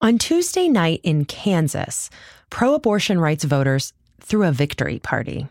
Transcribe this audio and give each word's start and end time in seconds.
On 0.00 0.16
Tuesday 0.16 0.68
night 0.68 1.00
in 1.02 1.24
Kansas, 1.24 2.08
pro 2.50 2.74
abortion 2.74 3.18
rights 3.18 3.42
voters 3.42 3.92
threw 4.20 4.46
a 4.46 4.52
victory 4.52 5.00
party. 5.00 5.48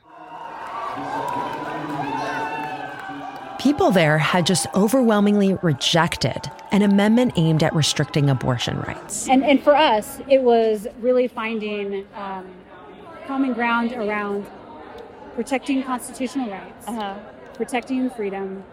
People 3.60 3.92
there 3.92 4.18
had 4.18 4.46
just 4.46 4.66
overwhelmingly 4.74 5.56
rejected 5.56 6.50
an 6.72 6.82
amendment 6.82 7.34
aimed 7.36 7.62
at 7.62 7.76
restricting 7.76 8.30
abortion 8.30 8.80
rights. 8.80 9.28
And, 9.28 9.44
and 9.44 9.62
for 9.62 9.76
us, 9.76 10.22
it 10.30 10.42
was 10.42 10.88
really 11.02 11.28
finding 11.28 12.08
um, 12.16 12.48
common 13.26 13.52
ground 13.52 13.92
around 13.92 14.48
protecting 15.36 15.84
constitutional 15.84 16.50
rights, 16.50 16.88
uh-huh. 16.88 17.16
protecting 17.56 18.10
freedom, 18.12 18.64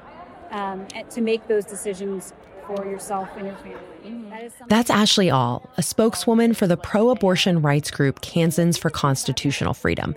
um, 0.52 0.86
to 1.10 1.20
make 1.20 1.48
those 1.48 1.64
decisions 1.64 2.32
for 2.66 2.84
yourself 2.84 3.28
and 3.36 3.46
your 3.46 3.56
family. 3.56 3.78
Mm-hmm. 4.04 4.30
That 4.30 4.68
That's 4.68 4.90
Ashley 4.90 5.30
All, 5.30 5.68
a 5.76 5.82
spokeswoman 5.82 6.54
for 6.54 6.66
the 6.66 6.76
pro 6.76 7.10
abortion 7.10 7.62
rights 7.62 7.90
group 7.90 8.20
Kansans 8.20 8.76
for 8.76 8.90
Constitutional 8.90 9.74
Freedom. 9.74 10.14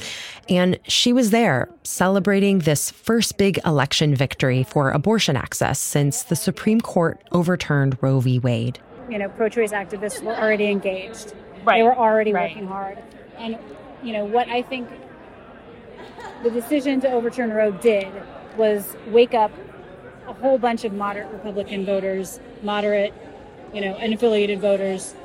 And 0.50 0.80
she 0.84 1.14
was 1.14 1.30
there 1.30 1.70
celebrating 1.84 2.60
this 2.60 2.92
first 2.92 3.38
big 3.38 3.60
election 3.66 4.16
victory 4.16 4.64
for 4.64 4.92
abortion 4.92 5.38
access 5.38 5.80
since 5.80 6.24
the 6.24 6.36
Supreme 6.36 6.82
Court 6.82 7.22
overturned 7.32 7.98
Roe 8.02 8.20
v. 8.20 8.40
Wade. 8.40 8.80
You 9.10 9.18
know, 9.20 9.30
pro 9.30 9.50
choice 9.50 9.72
activists 9.72 10.22
were 10.22 10.36
already 10.36 10.66
engaged, 10.66 11.34
right. 11.64 11.78
they 11.78 11.84
were 11.84 11.96
already 11.96 12.34
right. 12.34 12.50
working 12.50 12.68
hard. 12.68 13.02
And, 13.38 13.58
you 14.04 14.14
know, 14.14 14.26
what 14.26 14.50
I 14.50 14.62
think 14.62 14.90
the 16.44 16.50
decision 16.50 17.00
to 17.02 17.12
overturn 17.12 17.52
Roe 17.52 17.72
did 17.72 18.12
was 18.58 18.96
wake 19.08 19.34
up 19.34 19.52
a 20.28 20.34
whole 20.34 20.58
bunch 20.58 20.84
of 20.84 20.94
moderate 20.94 21.32
Republican 21.32 21.86
voters, 21.86 22.40
moderate, 22.62 23.14
you 23.74 23.82
know, 23.82 23.94
unaffiliated 23.96 24.60
voters, 24.60 25.16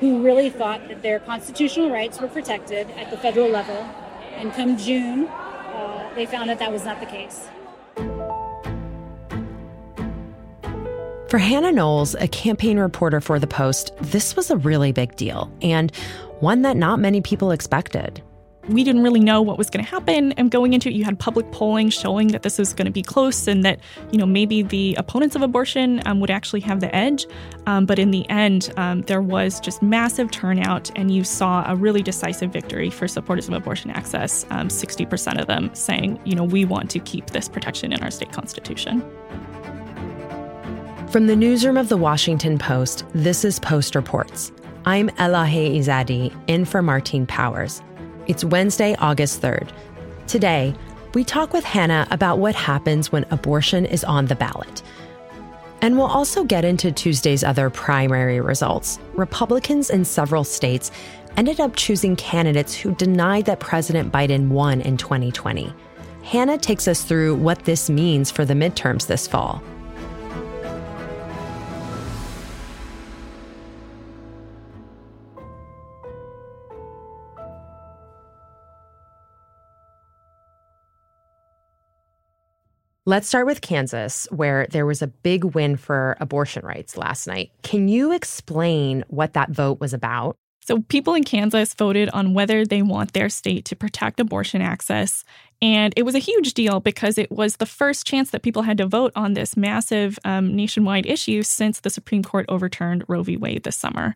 who 0.00 0.22
really 0.22 0.48
thought 0.48 0.88
that 0.88 1.02
their 1.02 1.20
constitutional 1.20 1.90
rights 1.90 2.20
were 2.20 2.28
protected 2.28 2.90
at 2.92 3.10
the 3.10 3.18
federal 3.18 3.48
level. 3.48 3.76
And 4.36 4.52
come 4.52 4.78
June, 4.78 5.26
uh, 5.26 6.10
they 6.14 6.24
found 6.24 6.48
that 6.48 6.58
that 6.58 6.72
was 6.72 6.84
not 6.84 7.00
the 7.00 7.06
case. 7.06 7.48
For 11.28 11.38
Hannah 11.38 11.70
Knowles, 11.70 12.14
a 12.16 12.26
campaign 12.26 12.78
reporter 12.78 13.20
for 13.20 13.38
The 13.38 13.46
Post, 13.46 13.92
this 14.00 14.34
was 14.34 14.50
a 14.50 14.56
really 14.56 14.90
big 14.90 15.14
deal 15.14 15.52
and 15.62 15.94
one 16.40 16.62
that 16.62 16.76
not 16.76 16.98
many 16.98 17.20
people 17.20 17.52
expected 17.52 18.22
we 18.70 18.84
didn't 18.84 19.02
really 19.02 19.20
know 19.20 19.42
what 19.42 19.58
was 19.58 19.68
going 19.68 19.84
to 19.84 19.90
happen. 19.90 20.32
And 20.32 20.50
going 20.50 20.72
into 20.72 20.88
it, 20.88 20.94
you 20.94 21.04
had 21.04 21.18
public 21.18 21.50
polling 21.52 21.90
showing 21.90 22.28
that 22.28 22.42
this 22.42 22.58
was 22.58 22.72
going 22.72 22.86
to 22.86 22.92
be 22.92 23.02
close 23.02 23.48
and 23.48 23.64
that, 23.64 23.80
you 24.10 24.18
know, 24.18 24.26
maybe 24.26 24.62
the 24.62 24.94
opponents 24.96 25.34
of 25.34 25.42
abortion 25.42 26.00
um, 26.06 26.20
would 26.20 26.30
actually 26.30 26.60
have 26.60 26.80
the 26.80 26.94
edge. 26.94 27.26
Um, 27.66 27.84
but 27.84 27.98
in 27.98 28.10
the 28.10 28.28
end, 28.30 28.72
um, 28.76 29.02
there 29.02 29.22
was 29.22 29.60
just 29.60 29.82
massive 29.82 30.30
turnout, 30.30 30.90
and 30.96 31.12
you 31.14 31.24
saw 31.24 31.64
a 31.70 31.74
really 31.74 32.02
decisive 32.02 32.52
victory 32.52 32.90
for 32.90 33.08
supporters 33.08 33.48
of 33.48 33.54
abortion 33.54 33.90
access. 33.90 34.44
60% 34.44 35.32
um, 35.32 35.38
of 35.38 35.46
them 35.46 35.70
saying, 35.74 36.20
you 36.24 36.34
know, 36.34 36.44
we 36.44 36.64
want 36.64 36.90
to 36.90 37.00
keep 37.00 37.26
this 37.26 37.48
protection 37.48 37.92
in 37.92 38.02
our 38.02 38.10
state 38.10 38.32
constitution. 38.32 39.00
From 41.10 41.26
the 41.26 41.34
newsroom 41.34 41.76
of 41.76 41.88
the 41.88 41.96
Washington 41.96 42.56
Post, 42.56 43.04
this 43.14 43.44
is 43.44 43.58
Post 43.58 43.96
Reports. 43.96 44.52
I'm 44.84 45.08
Elahe 45.10 45.76
Izadi, 45.76 46.32
in 46.46 46.64
for 46.64 46.82
Martine 46.82 47.26
Powers. 47.26 47.82
It's 48.30 48.44
Wednesday, 48.44 48.94
August 49.00 49.42
3rd. 49.42 49.72
Today, 50.28 50.72
we 51.14 51.24
talk 51.24 51.52
with 51.52 51.64
Hannah 51.64 52.06
about 52.12 52.38
what 52.38 52.54
happens 52.54 53.10
when 53.10 53.26
abortion 53.32 53.84
is 53.84 54.04
on 54.04 54.26
the 54.26 54.36
ballot. 54.36 54.82
And 55.82 55.96
we'll 55.98 56.06
also 56.06 56.44
get 56.44 56.64
into 56.64 56.92
Tuesday's 56.92 57.42
other 57.42 57.70
primary 57.70 58.40
results. 58.40 59.00
Republicans 59.14 59.90
in 59.90 60.04
several 60.04 60.44
states 60.44 60.92
ended 61.36 61.58
up 61.58 61.74
choosing 61.74 62.14
candidates 62.14 62.72
who 62.72 62.94
denied 62.94 63.46
that 63.46 63.58
President 63.58 64.12
Biden 64.12 64.46
won 64.46 64.80
in 64.80 64.96
2020. 64.96 65.74
Hannah 66.22 66.56
takes 66.56 66.86
us 66.86 67.02
through 67.02 67.34
what 67.34 67.64
this 67.64 67.90
means 67.90 68.30
for 68.30 68.44
the 68.44 68.54
midterms 68.54 69.08
this 69.08 69.26
fall. 69.26 69.60
Let's 83.10 83.26
start 83.26 83.46
with 83.46 83.60
Kansas, 83.60 84.28
where 84.30 84.68
there 84.70 84.86
was 84.86 85.02
a 85.02 85.08
big 85.08 85.42
win 85.42 85.76
for 85.76 86.16
abortion 86.20 86.64
rights 86.64 86.96
last 86.96 87.26
night. 87.26 87.50
Can 87.64 87.88
you 87.88 88.12
explain 88.12 89.02
what 89.08 89.32
that 89.32 89.50
vote 89.50 89.80
was 89.80 89.92
about? 89.92 90.36
So, 90.60 90.82
people 90.82 91.14
in 91.14 91.24
Kansas 91.24 91.74
voted 91.74 92.08
on 92.10 92.34
whether 92.34 92.64
they 92.64 92.82
want 92.82 93.12
their 93.12 93.28
state 93.28 93.64
to 93.64 93.74
protect 93.74 94.20
abortion 94.20 94.62
access. 94.62 95.24
And 95.60 95.92
it 95.96 96.04
was 96.04 96.14
a 96.14 96.20
huge 96.20 96.54
deal 96.54 96.78
because 96.78 97.18
it 97.18 97.32
was 97.32 97.56
the 97.56 97.66
first 97.66 98.06
chance 98.06 98.30
that 98.30 98.42
people 98.42 98.62
had 98.62 98.78
to 98.78 98.86
vote 98.86 99.10
on 99.16 99.34
this 99.34 99.56
massive 99.56 100.16
um, 100.24 100.54
nationwide 100.54 101.04
issue 101.04 101.42
since 101.42 101.80
the 101.80 101.90
Supreme 101.90 102.22
Court 102.22 102.46
overturned 102.48 103.02
Roe 103.08 103.24
v. 103.24 103.36
Wade 103.36 103.64
this 103.64 103.74
summer. 103.74 104.14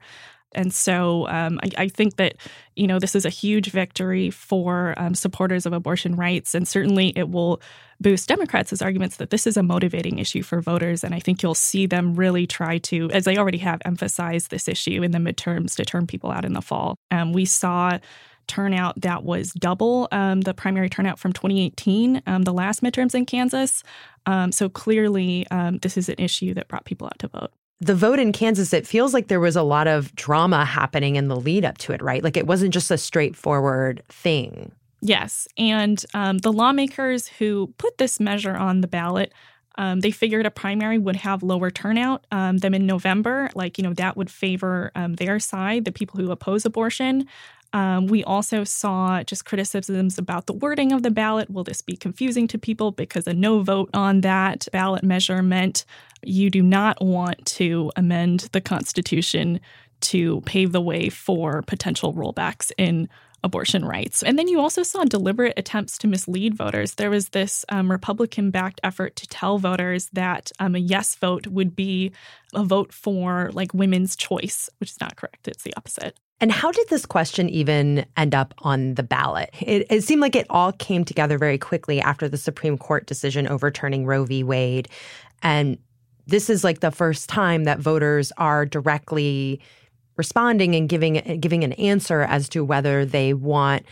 And 0.54 0.72
so 0.72 1.28
um, 1.28 1.58
I, 1.62 1.84
I, 1.84 1.88
think 1.88 2.16
that, 2.16 2.36
you 2.76 2.86
know, 2.86 2.98
this 2.98 3.14
is 3.14 3.24
a 3.24 3.30
huge 3.30 3.70
victory 3.70 4.30
for 4.30 4.94
um, 4.96 5.14
supporters 5.14 5.66
of 5.66 5.72
abortion 5.72 6.16
rights. 6.16 6.54
And 6.54 6.66
certainly 6.66 7.12
it 7.16 7.30
will 7.30 7.60
boost 8.00 8.28
Democrats' 8.28 8.82
arguments 8.82 9.16
that 9.16 9.30
this 9.30 9.46
is 9.46 9.56
a 9.56 9.62
motivating 9.62 10.18
issue 10.18 10.42
for 10.42 10.60
voters. 10.60 11.04
And 11.04 11.14
I 11.14 11.20
think 11.20 11.42
you'll 11.42 11.54
see 11.54 11.86
them 11.86 12.14
really 12.14 12.46
try 12.46 12.78
to, 12.78 13.10
as 13.10 13.24
they 13.24 13.36
already 13.36 13.58
have, 13.58 13.80
emphasize 13.84 14.48
this 14.48 14.68
issue 14.68 15.02
in 15.02 15.12
the 15.12 15.18
midterms 15.18 15.76
to 15.76 15.84
turn 15.84 16.06
people 16.06 16.30
out 16.30 16.44
in 16.44 16.52
the 16.52 16.62
fall. 16.62 16.96
Um, 17.10 17.32
we 17.32 17.44
saw 17.44 17.98
turnout 18.46 19.00
that 19.00 19.24
was 19.24 19.52
double 19.52 20.08
um, 20.12 20.42
the 20.42 20.54
primary 20.54 20.88
turnout 20.88 21.18
from 21.18 21.32
2018, 21.32 22.22
um, 22.26 22.42
the 22.42 22.52
last 22.52 22.82
midterms 22.82 23.14
in 23.14 23.24
Kansas. 23.24 23.82
Um, 24.26 24.52
so 24.52 24.68
clearly, 24.68 25.46
um, 25.50 25.78
this 25.78 25.96
is 25.96 26.08
an 26.08 26.16
issue 26.18 26.54
that 26.54 26.68
brought 26.68 26.84
people 26.84 27.06
out 27.06 27.18
to 27.20 27.28
vote 27.28 27.52
the 27.80 27.94
vote 27.94 28.18
in 28.18 28.32
Kansas, 28.32 28.72
it 28.72 28.86
feels 28.86 29.12
like 29.12 29.28
there 29.28 29.40
was 29.40 29.56
a 29.56 29.62
lot 29.62 29.86
of 29.86 30.14
drama 30.14 30.64
happening 30.64 31.16
in 31.16 31.28
the 31.28 31.36
lead 31.36 31.64
up 31.64 31.78
to 31.78 31.92
it, 31.92 32.02
right? 32.02 32.22
Like 32.22 32.36
it 32.36 32.46
wasn't 32.46 32.72
just 32.72 32.90
a 32.90 32.98
straightforward 32.98 34.02
thing. 34.08 34.72
Yes. 35.00 35.46
And 35.58 36.02
um, 36.14 36.38
the 36.38 36.52
lawmakers 36.52 37.28
who 37.28 37.74
put 37.76 37.98
this 37.98 38.18
measure 38.18 38.56
on 38.56 38.80
the 38.80 38.88
ballot, 38.88 39.34
um, 39.76 40.00
they 40.00 40.10
figured 40.10 40.46
a 40.46 40.50
primary 40.50 40.98
would 40.98 41.16
have 41.16 41.42
lower 41.42 41.70
turnout 41.70 42.26
um, 42.30 42.58
than 42.58 42.74
in 42.74 42.86
November. 42.86 43.50
Like, 43.54 43.76
you 43.76 43.84
know, 43.84 43.92
that 43.94 44.16
would 44.16 44.30
favor 44.30 44.92
um, 44.94 45.14
their 45.14 45.38
side, 45.38 45.84
the 45.84 45.92
people 45.92 46.18
who 46.20 46.30
oppose 46.30 46.64
abortion. 46.64 47.26
Um, 47.74 48.06
we 48.06 48.22
also 48.22 48.62
saw 48.62 49.24
just 49.24 49.44
criticisms 49.44 50.16
about 50.16 50.46
the 50.46 50.52
wording 50.52 50.92
of 50.92 51.02
the 51.02 51.10
ballot. 51.10 51.50
Will 51.50 51.64
this 51.64 51.82
be 51.82 51.96
confusing 51.96 52.46
to 52.48 52.58
people? 52.58 52.92
Because 52.92 53.26
a 53.26 53.34
no 53.34 53.62
vote 53.62 53.90
on 53.92 54.20
that 54.20 54.68
ballot 54.72 55.02
measure 55.02 55.42
meant 55.42 55.84
you 56.22 56.50
do 56.50 56.62
not 56.62 57.04
want 57.04 57.44
to 57.46 57.90
amend 57.96 58.48
the 58.52 58.60
Constitution 58.60 59.60
to 60.02 60.40
pave 60.42 60.70
the 60.70 60.80
way 60.80 61.08
for 61.08 61.62
potential 61.62 62.14
rollbacks 62.14 62.70
in 62.78 63.08
abortion 63.42 63.84
rights. 63.84 64.22
And 64.22 64.38
then 64.38 64.48
you 64.48 64.60
also 64.60 64.84
saw 64.84 65.04
deliberate 65.04 65.54
attempts 65.56 65.98
to 65.98 66.06
mislead 66.06 66.54
voters. 66.54 66.94
There 66.94 67.10
was 67.10 67.30
this 67.30 67.64
um, 67.68 67.90
Republican 67.90 68.50
backed 68.50 68.80
effort 68.84 69.16
to 69.16 69.26
tell 69.26 69.58
voters 69.58 70.08
that 70.12 70.52
um, 70.60 70.76
a 70.76 70.78
yes 70.78 71.16
vote 71.16 71.48
would 71.48 71.74
be 71.74 72.12
a 72.54 72.64
vote 72.64 72.92
for 72.92 73.50
like 73.52 73.74
women's 73.74 74.14
choice, 74.14 74.70
which 74.78 74.92
is 74.92 75.00
not 75.00 75.16
correct. 75.16 75.48
It's 75.48 75.64
the 75.64 75.74
opposite. 75.76 76.16
And 76.44 76.52
how 76.52 76.70
did 76.72 76.90
this 76.90 77.06
question 77.06 77.48
even 77.48 78.04
end 78.18 78.34
up 78.34 78.52
on 78.58 78.96
the 78.96 79.02
ballot? 79.02 79.48
It, 79.62 79.86
it, 79.88 80.04
seemed 80.04 80.20
like 80.20 80.36
it 80.36 80.44
all 80.50 80.72
came 80.72 81.02
together 81.02 81.38
very 81.38 81.56
quickly 81.56 82.02
after 82.02 82.28
the 82.28 82.36
Supreme 82.36 82.76
Court 82.76 83.06
decision 83.06 83.48
overturning 83.48 84.04
Roe 84.04 84.26
v. 84.26 84.44
Wade. 84.44 84.86
And 85.42 85.78
this 86.26 86.50
is 86.50 86.62
like 86.62 86.80
the 86.80 86.90
first 86.90 87.30
time 87.30 87.64
that 87.64 87.78
voters 87.78 88.30
are 88.36 88.66
directly 88.66 89.58
responding 90.18 90.74
and 90.74 90.86
giving 90.86 91.40
giving 91.40 91.64
an 91.64 91.72
answer 91.72 92.20
as 92.20 92.46
to 92.50 92.62
whether 92.62 93.06
they 93.06 93.32
want 93.32 93.86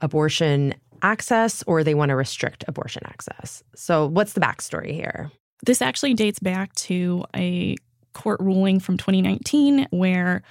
abortion 0.00 0.76
access 1.02 1.64
or 1.66 1.82
they 1.82 1.94
want 1.94 2.10
to 2.10 2.14
restrict 2.14 2.64
abortion 2.68 3.02
access. 3.06 3.64
So, 3.74 4.06
what's 4.06 4.34
the 4.34 4.40
backstory 4.40 4.92
here? 4.92 5.32
This 5.66 5.82
actually 5.82 6.14
dates 6.14 6.38
back 6.38 6.72
to 6.74 7.24
a 7.34 7.74
court 8.12 8.38
ruling 8.38 8.78
from 8.78 8.98
2019 8.98 9.88
where 9.90 10.44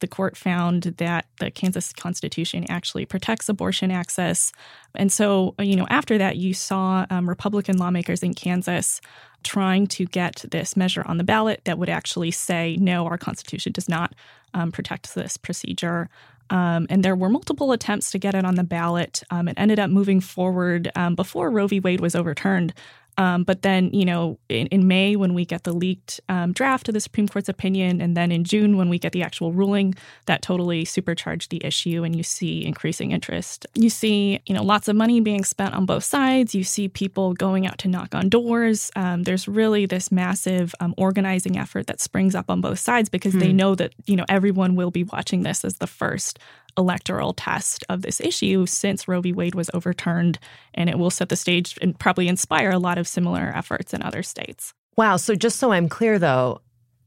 the 0.00 0.06
court 0.06 0.36
found 0.36 0.82
that 0.98 1.26
the 1.40 1.50
Kansas 1.50 1.92
Constitution 1.92 2.66
actually 2.68 3.06
protects 3.06 3.48
abortion 3.48 3.90
access. 3.90 4.52
And 4.94 5.10
so, 5.10 5.54
you 5.58 5.76
know, 5.76 5.86
after 5.88 6.18
that, 6.18 6.36
you 6.36 6.54
saw 6.54 7.06
um, 7.10 7.28
Republican 7.28 7.78
lawmakers 7.78 8.22
in 8.22 8.34
Kansas 8.34 9.00
trying 9.42 9.86
to 9.86 10.06
get 10.06 10.44
this 10.50 10.76
measure 10.76 11.04
on 11.06 11.18
the 11.18 11.24
ballot 11.24 11.60
that 11.64 11.78
would 11.78 11.88
actually 11.88 12.30
say, 12.30 12.76
no, 12.80 13.06
our 13.06 13.18
Constitution 13.18 13.72
does 13.72 13.88
not 13.88 14.14
um, 14.54 14.72
protect 14.72 15.14
this 15.14 15.36
procedure. 15.36 16.08
Um, 16.50 16.86
and 16.90 17.04
there 17.04 17.16
were 17.16 17.28
multiple 17.28 17.72
attempts 17.72 18.10
to 18.12 18.18
get 18.18 18.34
it 18.34 18.44
on 18.44 18.54
the 18.54 18.64
ballot. 18.64 19.22
Um, 19.30 19.48
it 19.48 19.54
ended 19.56 19.78
up 19.78 19.90
moving 19.90 20.20
forward 20.20 20.90
um, 20.94 21.14
before 21.14 21.50
Roe 21.50 21.66
v. 21.66 21.80
Wade 21.80 22.00
was 22.00 22.14
overturned. 22.14 22.72
Um, 23.18 23.44
but 23.44 23.62
then, 23.62 23.90
you 23.92 24.04
know, 24.04 24.38
in, 24.48 24.66
in, 24.68 24.86
May, 24.86 25.16
when 25.16 25.32
we 25.32 25.44
get 25.44 25.64
the 25.64 25.72
leaked 25.72 26.20
um, 26.28 26.52
draft 26.52 26.88
of 26.88 26.94
the 26.94 27.00
Supreme 27.00 27.26
Court's 27.28 27.48
opinion, 27.48 28.00
and 28.00 28.16
then 28.16 28.30
in 28.30 28.44
June, 28.44 28.76
when 28.76 28.88
we 28.88 28.98
get 28.98 29.12
the 29.12 29.22
actual 29.22 29.52
ruling, 29.52 29.94
that 30.26 30.42
totally 30.42 30.84
supercharged 30.84 31.50
the 31.50 31.64
issue, 31.64 32.04
and 32.04 32.14
you 32.14 32.22
see 32.22 32.64
increasing 32.64 33.12
interest. 33.12 33.66
You 33.74 33.88
see, 33.88 34.40
you 34.46 34.54
know, 34.54 34.62
lots 34.62 34.88
of 34.88 34.96
money 34.96 35.20
being 35.20 35.44
spent 35.44 35.74
on 35.74 35.86
both 35.86 36.04
sides. 36.04 36.54
You 36.54 36.64
see 36.64 36.88
people 36.88 37.32
going 37.32 37.66
out 37.66 37.78
to 37.78 37.88
knock 37.88 38.14
on 38.14 38.28
doors. 38.28 38.90
Um, 38.96 39.22
there's 39.22 39.48
really 39.48 39.86
this 39.86 40.12
massive 40.12 40.74
um, 40.80 40.94
organizing 40.98 41.56
effort 41.58 41.86
that 41.86 42.00
springs 42.00 42.34
up 42.34 42.50
on 42.50 42.60
both 42.60 42.78
sides 42.78 43.08
because 43.08 43.32
hmm. 43.32 43.40
they 43.40 43.52
know 43.52 43.74
that, 43.74 43.94
you 44.06 44.16
know, 44.16 44.26
everyone 44.28 44.76
will 44.76 44.90
be 44.90 45.04
watching 45.04 45.42
this 45.42 45.64
as 45.64 45.78
the 45.78 45.86
first 45.86 46.38
electoral 46.78 47.32
test 47.32 47.84
of 47.88 48.02
this 48.02 48.20
issue 48.20 48.66
since 48.66 49.08
Roe 49.08 49.20
v. 49.20 49.32
Wade 49.32 49.54
was 49.54 49.70
overturned, 49.74 50.38
and 50.74 50.88
it 50.88 50.98
will 50.98 51.10
set 51.10 51.28
the 51.28 51.36
stage 51.36 51.78
and 51.80 51.98
probably 51.98 52.28
inspire 52.28 52.70
a 52.70 52.78
lot 52.78 52.98
of 52.98 53.08
similar 53.08 53.52
efforts 53.54 53.94
in 53.94 54.02
other 54.02 54.22
states. 54.22 54.74
Wow. 54.96 55.16
So, 55.16 55.34
just 55.34 55.58
so 55.58 55.72
I'm 55.72 55.88
clear, 55.88 56.18
though, 56.18 56.60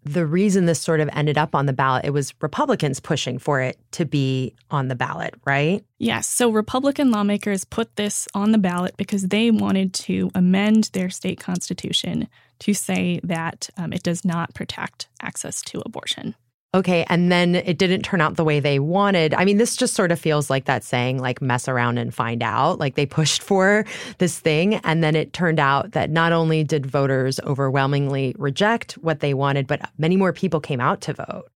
the 0.04 0.26
reason 0.26 0.66
this 0.66 0.80
sort 0.80 1.02
of 1.02 1.10
ended 1.14 1.38
up 1.38 1.54
on 1.54 1.66
the 1.66 1.74
ballot, 1.74 2.06
it 2.06 2.12
was 2.12 2.34
Republicans 2.42 3.00
pushing 3.00 3.38
for 3.38 3.62
it 3.62 3.78
to 3.92 4.06
be 4.06 4.56
on 4.72 4.88
the 4.88 4.96
ballot, 4.96 5.36
right? 5.46 5.84
Yes. 5.98 6.28
So 6.28 6.50
Republican 6.50 7.12
lawmakers 7.12 7.66
put 7.66 7.96
this 7.96 8.28
on 8.34 8.52
the 8.52 8.58
ballot 8.58 8.96
because 8.98 9.28
they 9.28 9.52
wanted 9.52 9.94
to 9.96 10.32
amend 10.34 10.86
their 10.94 11.10
state 11.10 11.40
constitution 11.40 12.28
to 12.60 12.74
say 12.74 13.20
that 13.24 13.70
um, 13.78 13.94
it 13.94 14.04
does 14.04 14.24
not 14.24 14.54
protect 14.54 15.10
access 15.22 15.62
to 15.64 15.82
abortion 15.86 16.36
okay, 16.74 17.06
and 17.10 17.32
then 17.32 17.56
it 17.56 17.78
didn't 17.78 18.04
turn 18.04 18.22
out 18.22 18.36
the 18.36 18.44
way 18.44 18.60
they 18.60 18.80
wanted. 18.80 19.34
I 19.34 19.46
mean, 19.46 19.58
this 19.58 19.76
just 19.76 19.94
sort 19.94 20.12
of 20.12 20.20
feels 20.20 20.50
like 20.50 20.66
that 20.66 20.84
saying, 20.84 21.20
like, 21.20 21.42
mess 21.42 21.68
around 21.68 21.98
and 21.98 22.14
find 22.14 22.44
out. 22.44 22.80
Like 22.80 22.96
they 22.96 23.06
pushed 23.06 23.42
for 23.42 23.86
this 24.20 24.40
thing, 24.40 24.76
and 24.76 25.04
then 25.04 25.16
it 25.16 25.34
turned 25.34 25.60
out 25.60 25.92
that 25.92 26.10
not 26.10 26.32
only 26.32 26.64
did 26.64 26.86
voters 26.86 27.40
overwhelmingly 27.42 28.36
reject 28.38 28.94
what 28.94 29.20
they 29.20 29.34
wanted, 29.34 29.68
but 29.68 29.90
many 29.98 30.16
more 30.16 30.34
people 30.34 30.60
came 30.60 30.82
out 30.82 31.02
to 31.02 31.14
vote. 31.14 31.50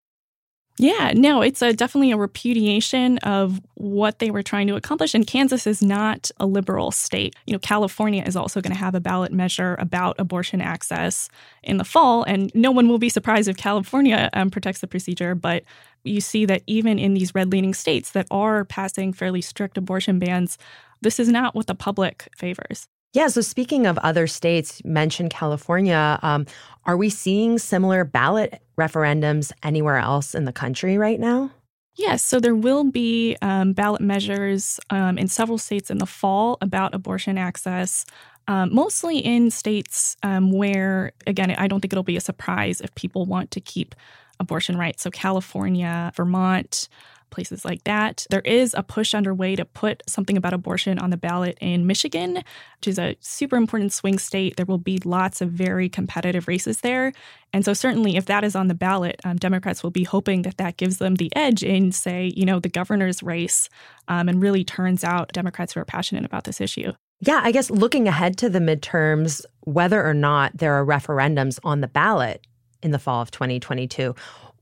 Yeah, 0.79 1.13
no, 1.15 1.41
it's 1.41 1.61
a, 1.61 1.71
definitely 1.71 2.11
a 2.11 2.17
repudiation 2.17 3.19
of 3.19 3.61
what 3.75 4.17
they 4.17 4.31
were 4.31 4.41
trying 4.41 4.65
to 4.67 4.75
accomplish. 4.75 5.13
And 5.13 5.27
Kansas 5.27 5.67
is 5.67 5.83
not 5.83 6.31
a 6.39 6.47
liberal 6.47 6.89
state. 6.89 7.35
You 7.45 7.53
know, 7.53 7.59
California 7.59 8.23
is 8.25 8.35
also 8.35 8.59
going 8.59 8.73
to 8.73 8.79
have 8.79 8.95
a 8.95 8.99
ballot 8.99 9.31
measure 9.31 9.75
about 9.77 10.15
abortion 10.17 10.61
access 10.61 11.29
in 11.61 11.77
the 11.77 11.83
fall. 11.83 12.23
And 12.23 12.51
no 12.55 12.71
one 12.71 12.89
will 12.89 12.97
be 12.97 13.09
surprised 13.09 13.47
if 13.47 13.55
California 13.55 14.31
um, 14.33 14.49
protects 14.49 14.81
the 14.81 14.87
procedure. 14.87 15.35
But 15.35 15.63
you 16.03 16.21
see 16.21 16.43
that 16.45 16.63
even 16.65 16.97
in 16.97 17.13
these 17.13 17.35
red 17.35 17.51
leaning 17.51 17.75
states 17.75 18.11
that 18.11 18.25
are 18.31 18.65
passing 18.65 19.13
fairly 19.13 19.41
strict 19.41 19.77
abortion 19.77 20.17
bans, 20.17 20.57
this 21.01 21.19
is 21.19 21.29
not 21.29 21.53
what 21.53 21.67
the 21.67 21.75
public 21.75 22.29
favors. 22.35 22.87
Yeah. 23.13 23.27
So 23.27 23.41
speaking 23.41 23.85
of 23.85 23.99
other 23.99 24.25
states, 24.25 24.83
mentioned 24.83 25.29
California. 25.29 26.17
Um, 26.23 26.47
are 26.85 26.97
we 26.97 27.11
seeing 27.11 27.59
similar 27.59 28.03
ballot 28.03 28.62
referendums 28.77 29.51
anywhere 29.61 29.97
else 29.97 30.35
in 30.35 30.45
the 30.45 30.53
country 30.53 30.97
right 30.97 31.19
now? 31.19 31.51
Yes, 31.95 32.23
so 32.23 32.39
there 32.39 32.55
will 32.55 32.85
be 32.85 33.37
um, 33.41 33.73
ballot 33.73 34.01
measures 34.01 34.79
um, 34.89 35.17
in 35.17 35.27
several 35.27 35.59
states 35.59 35.91
in 35.91 35.99
the 35.99 36.07
fall 36.07 36.57
about 36.59 36.95
abortion 36.95 37.37
access, 37.37 38.05
um, 38.47 38.73
mostly 38.73 39.19
in 39.19 39.51
states 39.51 40.17
um, 40.23 40.51
where, 40.51 41.11
again, 41.27 41.51
I 41.51 41.67
don't 41.67 41.81
think 41.81 41.93
it'll 41.93 42.03
be 42.03 42.17
a 42.17 42.21
surprise 42.21 42.81
if 42.81 42.93
people 42.95 43.25
want 43.25 43.51
to 43.51 43.61
keep 43.61 43.93
abortion 44.39 44.75
rights. 44.75 45.03
So, 45.03 45.11
California, 45.11 46.11
Vermont, 46.15 46.89
places 47.33 47.65
like 47.65 47.83
that. 47.83 48.25
There 48.29 48.41
is 48.41 48.73
a 48.73 48.83
push 48.83 49.13
underway 49.13 49.55
to 49.55 49.65
put 49.65 50.03
something 50.07 50.37
about 50.37 50.53
abortion 50.53 50.99
on 50.99 51.09
the 51.09 51.17
ballot 51.17 51.57
in 51.59 51.87
Michigan, 51.87 52.35
which 52.35 52.87
is 52.87 52.99
a 52.99 53.17
super 53.19 53.57
important 53.57 53.91
swing 53.91 54.19
state. 54.19 54.55
There 54.55 54.65
will 54.65 54.77
be 54.77 54.99
lots 55.03 55.41
of 55.41 55.49
very 55.49 55.89
competitive 55.89 56.47
races 56.47 56.81
there. 56.81 57.11
And 57.51 57.65
so, 57.65 57.73
certainly, 57.73 58.15
if 58.15 58.27
that 58.27 58.43
is 58.43 58.55
on 58.55 58.67
the 58.67 58.75
ballot, 58.75 59.19
um, 59.23 59.37
Democrats 59.37 59.83
will 59.83 59.91
be 59.91 60.03
hoping 60.03 60.43
that 60.43 60.57
that 60.57 60.77
gives 60.77 60.99
them 60.99 61.15
the 61.15 61.31
edge 61.35 61.63
in, 61.63 61.91
say, 61.91 62.31
you 62.35 62.45
know, 62.45 62.59
the 62.59 62.69
governor's 62.69 63.21
race 63.23 63.67
um, 64.07 64.29
and 64.29 64.41
really 64.41 64.63
turns 64.63 65.03
out 65.03 65.33
Democrats 65.33 65.73
who 65.73 65.79
are 65.79 65.85
passionate 65.85 66.25
about 66.25 66.43
this 66.43 66.61
issue. 66.61 66.93
Yeah, 67.19 67.41
I 67.43 67.51
guess 67.51 67.71
looking 67.71 68.07
ahead 68.07 68.37
to 68.39 68.49
the 68.49 68.59
midterms, 68.59 69.45
whether 69.61 70.05
or 70.05 70.13
not 70.13 70.57
there 70.57 70.73
are 70.73 70.85
referendums 70.85 71.59
on 71.63 71.81
the 71.81 71.87
ballot 71.87 72.45
in 72.81 72.91
the 72.91 72.99
fall 72.99 73.21
of 73.21 73.31
2022, 73.31 74.13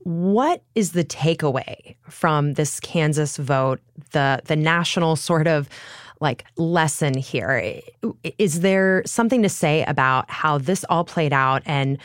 what 0.04 0.62
is 0.74 0.92
the 0.92 1.04
takeaway 1.04 1.96
from 2.08 2.54
this 2.54 2.80
Kansas 2.80 3.36
vote, 3.36 3.80
the 4.12 4.40
the 4.46 4.56
national 4.56 5.16
sort 5.16 5.46
of 5.46 5.68
like 6.20 6.44
lesson 6.56 7.14
here? 7.14 7.80
Is 8.38 8.60
there 8.60 9.02
something 9.04 9.42
to 9.42 9.48
say 9.48 9.84
about 9.84 10.30
how 10.30 10.58
this 10.58 10.84
all 10.88 11.04
played 11.04 11.32
out 11.32 11.62
and 11.66 11.98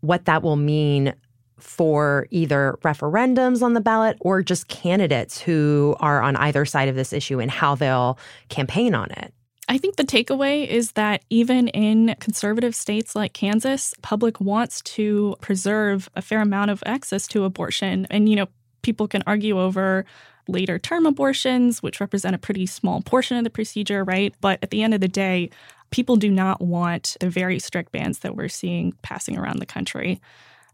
what 0.00 0.24
that 0.24 0.42
will 0.42 0.56
mean 0.56 1.14
for 1.58 2.26
either 2.30 2.78
referendums 2.82 3.62
on 3.62 3.74
the 3.74 3.80
ballot 3.80 4.16
or 4.20 4.42
just 4.42 4.68
candidates 4.68 5.40
who 5.40 5.96
are 6.00 6.22
on 6.22 6.36
either 6.36 6.64
side 6.64 6.88
of 6.88 6.94
this 6.94 7.12
issue 7.12 7.40
and 7.40 7.50
how 7.50 7.74
they'll 7.74 8.18
campaign 8.48 8.94
on 8.94 9.10
it? 9.10 9.34
I 9.68 9.76
think 9.76 9.96
the 9.96 10.04
takeaway 10.04 10.66
is 10.66 10.92
that 10.92 11.22
even 11.28 11.68
in 11.68 12.16
conservative 12.20 12.74
states 12.74 13.14
like 13.14 13.34
Kansas, 13.34 13.94
public 14.00 14.40
wants 14.40 14.80
to 14.82 15.36
preserve 15.40 16.08
a 16.16 16.22
fair 16.22 16.40
amount 16.40 16.70
of 16.70 16.82
access 16.86 17.26
to 17.28 17.44
abortion. 17.44 18.06
And, 18.10 18.28
you 18.28 18.36
know, 18.36 18.46
people 18.80 19.06
can 19.06 19.22
argue 19.26 19.60
over 19.60 20.06
later 20.46 20.78
term 20.78 21.04
abortions, 21.04 21.82
which 21.82 22.00
represent 22.00 22.34
a 22.34 22.38
pretty 22.38 22.64
small 22.64 23.02
portion 23.02 23.36
of 23.36 23.44
the 23.44 23.50
procedure, 23.50 24.04
right? 24.04 24.34
But 24.40 24.58
at 24.62 24.70
the 24.70 24.82
end 24.82 24.94
of 24.94 25.02
the 25.02 25.08
day, 25.08 25.50
people 25.90 26.16
do 26.16 26.30
not 26.30 26.62
want 26.62 27.18
the 27.20 27.28
very 27.28 27.58
strict 27.58 27.92
bans 27.92 28.20
that 28.20 28.36
we're 28.36 28.48
seeing 28.48 28.94
passing 29.02 29.36
around 29.36 29.58
the 29.58 29.66
country 29.66 30.20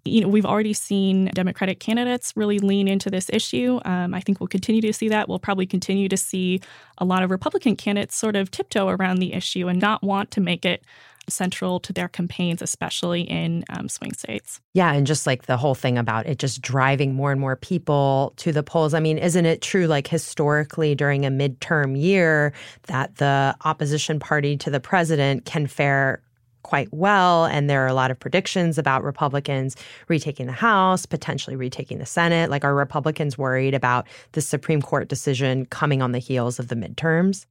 you 0.04 0.20
know, 0.20 0.28
we've 0.28 0.44
already 0.44 0.74
seen 0.74 1.26
Democratic 1.34 1.80
candidates 1.80 2.32
really 2.36 2.58
lean 2.58 2.88
into 2.88 3.10
this 3.10 3.30
issue. 3.32 3.80
Um, 3.84 4.14
I 4.14 4.20
think 4.20 4.40
we'll 4.40 4.48
continue 4.48 4.82
to 4.82 4.92
see 4.92 5.08
that. 5.08 5.28
We'll 5.28 5.38
probably 5.38 5.66
continue 5.66 6.08
to 6.08 6.16
see 6.16 6.60
a 6.98 7.04
lot 7.04 7.22
of 7.22 7.30
Republican 7.30 7.76
candidates 7.76 8.16
sort 8.16 8.36
of 8.36 8.50
tiptoe 8.50 8.88
around 8.88 9.18
the 9.18 9.32
issue 9.32 9.68
and 9.68 9.80
not 9.80 10.02
want 10.02 10.30
to 10.32 10.40
make 10.40 10.64
it 10.64 10.84
central 11.28 11.80
to 11.80 11.92
their 11.92 12.08
campaigns, 12.08 12.62
especially 12.62 13.22
in 13.22 13.64
um, 13.70 13.88
swing 13.88 14.12
states. 14.12 14.60
Yeah, 14.74 14.92
and 14.92 15.06
just 15.06 15.26
like 15.26 15.46
the 15.46 15.56
whole 15.56 15.74
thing 15.74 15.98
about 15.98 16.26
it 16.26 16.38
just 16.38 16.60
driving 16.60 17.14
more 17.14 17.32
and 17.32 17.40
more 17.40 17.56
people 17.56 18.34
to 18.36 18.52
the 18.52 18.62
polls. 18.62 18.94
I 18.94 19.00
mean, 19.00 19.18
isn't 19.18 19.46
it 19.46 19.62
true, 19.62 19.86
like 19.86 20.06
historically 20.06 20.94
during 20.94 21.24
a 21.24 21.30
midterm 21.30 21.98
year, 22.00 22.52
that 22.88 23.16
the 23.16 23.56
opposition 23.64 24.20
party 24.20 24.56
to 24.58 24.70
the 24.70 24.80
president 24.80 25.44
can 25.44 25.66
fare 25.66 26.22
quite 26.64 26.88
well. 26.92 27.44
And 27.44 27.70
there 27.70 27.84
are 27.84 27.86
a 27.86 27.94
lot 27.94 28.10
of 28.10 28.18
predictions 28.18 28.76
about 28.76 29.04
Republicans 29.04 29.76
retaking 30.08 30.46
the 30.46 30.52
House, 30.52 31.06
potentially 31.06 31.54
retaking 31.54 31.98
the 31.98 32.06
Senate. 32.06 32.50
Like, 32.50 32.64
are 32.64 32.74
Republicans 32.74 33.38
worried 33.38 33.74
about 33.74 34.08
the 34.32 34.40
Supreme 34.40 34.82
Court 34.82 35.08
decision 35.08 35.66
coming 35.66 36.02
on 36.02 36.10
the 36.10 36.18
heels 36.18 36.58
of 36.58 36.66
the 36.66 36.74
midterms? 36.74 37.46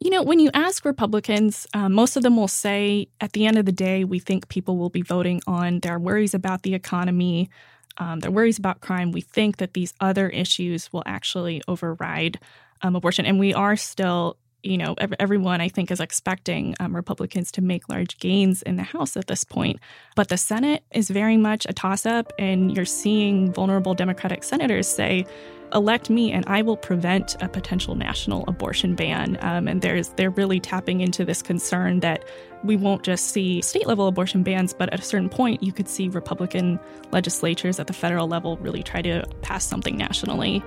You 0.00 0.10
know, 0.10 0.22
when 0.22 0.40
you 0.40 0.50
ask 0.52 0.84
Republicans, 0.84 1.66
uh, 1.72 1.88
most 1.88 2.16
of 2.16 2.24
them 2.24 2.36
will 2.36 2.48
say 2.48 3.06
at 3.20 3.32
the 3.32 3.46
end 3.46 3.56
of 3.56 3.64
the 3.64 3.72
day, 3.72 4.04
we 4.04 4.18
think 4.18 4.48
people 4.48 4.76
will 4.76 4.90
be 4.90 5.02
voting 5.02 5.40
on 5.46 5.80
their 5.80 5.98
worries 5.98 6.34
about 6.34 6.62
the 6.62 6.74
economy, 6.74 7.48
um, 7.98 8.20
their 8.20 8.30
worries 8.30 8.58
about 8.58 8.80
crime. 8.80 9.12
We 9.12 9.20
think 9.20 9.58
that 9.58 9.74
these 9.74 9.94
other 10.00 10.28
issues 10.28 10.92
will 10.92 11.04
actually 11.06 11.62
override 11.68 12.40
um, 12.82 12.96
abortion. 12.96 13.24
And 13.24 13.38
we 13.38 13.54
are 13.54 13.76
still 13.76 14.36
you 14.64 14.78
know, 14.78 14.94
everyone 15.18 15.60
I 15.60 15.68
think 15.68 15.90
is 15.90 16.00
expecting 16.00 16.74
um, 16.80 16.96
Republicans 16.96 17.52
to 17.52 17.62
make 17.62 17.88
large 17.88 18.18
gains 18.18 18.62
in 18.62 18.76
the 18.76 18.82
House 18.82 19.16
at 19.16 19.26
this 19.26 19.44
point. 19.44 19.78
But 20.16 20.28
the 20.28 20.38
Senate 20.38 20.84
is 20.92 21.10
very 21.10 21.36
much 21.36 21.66
a 21.68 21.72
toss 21.72 22.06
up, 22.06 22.32
and 22.38 22.74
you're 22.74 22.84
seeing 22.84 23.52
vulnerable 23.52 23.94
Democratic 23.94 24.42
senators 24.42 24.88
say, 24.88 25.26
elect 25.74 26.08
me 26.08 26.30
and 26.30 26.44
I 26.46 26.62
will 26.62 26.76
prevent 26.76 27.36
a 27.42 27.48
potential 27.48 27.96
national 27.96 28.44
abortion 28.46 28.94
ban. 28.94 29.36
Um, 29.40 29.66
and 29.66 29.82
there's 29.82 30.10
they're 30.10 30.30
really 30.30 30.60
tapping 30.60 31.00
into 31.00 31.24
this 31.24 31.42
concern 31.42 32.00
that 32.00 32.24
we 32.62 32.76
won't 32.76 33.02
just 33.02 33.30
see 33.30 33.60
state 33.60 33.86
level 33.86 34.06
abortion 34.06 34.42
bans, 34.44 34.72
but 34.72 34.92
at 34.92 35.00
a 35.00 35.02
certain 35.02 35.28
point 35.28 35.62
you 35.62 35.72
could 35.72 35.88
see 35.88 36.08
Republican 36.08 36.78
legislatures 37.10 37.80
at 37.80 37.88
the 37.88 37.92
federal 37.92 38.28
level 38.28 38.56
really 38.58 38.82
try 38.82 39.02
to 39.02 39.24
pass 39.42 39.66
something 39.66 39.96
nationally. 39.96 40.62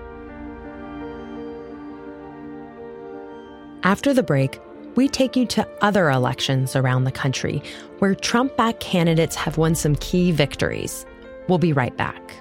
After 3.83 4.13
the 4.13 4.23
break, 4.23 4.59
we 4.95 5.07
take 5.07 5.35
you 5.35 5.45
to 5.47 5.67
other 5.81 6.09
elections 6.09 6.75
around 6.75 7.03
the 7.03 7.11
country 7.11 7.61
where 7.99 8.15
Trump 8.15 8.57
backed 8.57 8.79
candidates 8.79 9.35
have 9.35 9.57
won 9.57 9.75
some 9.75 9.95
key 9.97 10.31
victories. 10.31 11.05
We'll 11.47 11.59
be 11.59 11.73
right 11.73 11.95
back. 11.95 12.33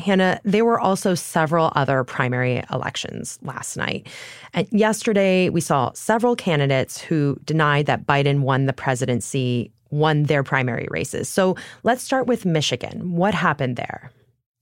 Hannah, 0.00 0.40
there 0.44 0.64
were 0.64 0.80
also 0.80 1.14
several 1.14 1.72
other 1.76 2.02
primary 2.04 2.62
elections 2.72 3.38
last 3.42 3.76
night. 3.76 4.08
And 4.54 4.66
yesterday, 4.72 5.48
we 5.48 5.60
saw 5.60 5.92
several 5.94 6.34
candidates 6.34 7.00
who 7.00 7.38
denied 7.44 7.86
that 7.86 8.06
Biden 8.06 8.40
won 8.40 8.66
the 8.66 8.72
presidency 8.72 9.72
won 9.90 10.24
their 10.24 10.42
primary 10.42 10.86
races. 10.90 11.28
So 11.28 11.56
let's 11.82 12.02
start 12.02 12.26
with 12.26 12.44
Michigan. 12.44 13.12
What 13.12 13.34
happened 13.34 13.76
there? 13.76 14.12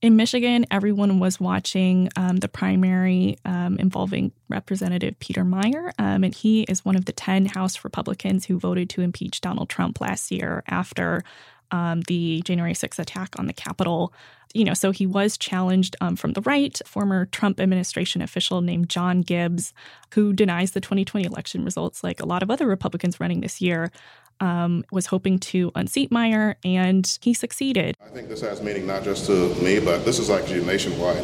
In 0.01 0.15
Michigan, 0.15 0.65
everyone 0.71 1.19
was 1.19 1.41
watching 1.41 2.07
um, 2.15 2.37
the 2.37 2.47
primary 2.47 3.37
um, 3.43 3.75
involving 3.77 4.31
Representative 4.47 5.19
Peter 5.19 5.43
Meijer, 5.43 5.91
um, 5.99 6.23
and 6.23 6.33
he 6.33 6.63
is 6.63 6.85
one 6.85 6.95
of 6.95 7.03
the 7.03 7.11
10 7.11 7.47
House 7.47 7.83
Republicans 7.83 8.45
who 8.45 8.57
voted 8.57 8.89
to 8.91 9.01
impeach 9.01 9.41
Donald 9.41 9.67
Trump 9.67 9.99
last 9.99 10.31
year 10.31 10.63
after 10.67 11.21
um, 11.71 12.01
the 12.01 12.41
January 12.45 12.73
6th 12.73 12.99
attack 12.99 13.35
on 13.37 13.47
the 13.47 13.53
Capitol. 13.53 14.13
You 14.53 14.63
know, 14.63 14.73
so 14.73 14.91
he 14.91 15.05
was 15.05 15.37
challenged 15.37 15.95
um, 16.01 16.15
from 16.15 16.33
the 16.33 16.41
right. 16.41 16.79
Former 16.85 17.27
Trump 17.27 17.59
administration 17.59 18.21
official 18.21 18.61
named 18.61 18.89
John 18.89 19.21
Gibbs, 19.21 19.73
who 20.13 20.33
denies 20.33 20.71
the 20.71 20.81
2020 20.81 21.25
election 21.25 21.63
results, 21.63 22.03
like 22.03 22.19
a 22.19 22.25
lot 22.25 22.41
of 22.41 22.49
other 22.49 22.65
Republicans 22.65 23.19
running 23.19 23.41
this 23.41 23.61
year, 23.61 23.91
um, 24.39 24.83
was 24.91 25.05
hoping 25.07 25.37
to 25.39 25.71
unseat 25.75 26.09
Meijer, 26.11 26.55
and 26.63 27.19
he 27.21 27.33
succeeded. 27.33 27.95
I 28.03 28.09
think 28.09 28.29
this 28.29 28.41
has 28.41 28.61
meaning 28.61 28.87
not 28.87 29.03
just 29.03 29.25
to 29.27 29.53
me, 29.55 29.79
but 29.79 30.05
this 30.05 30.17
is 30.19 30.29
actually 30.29 30.63
nationwide. 30.65 31.23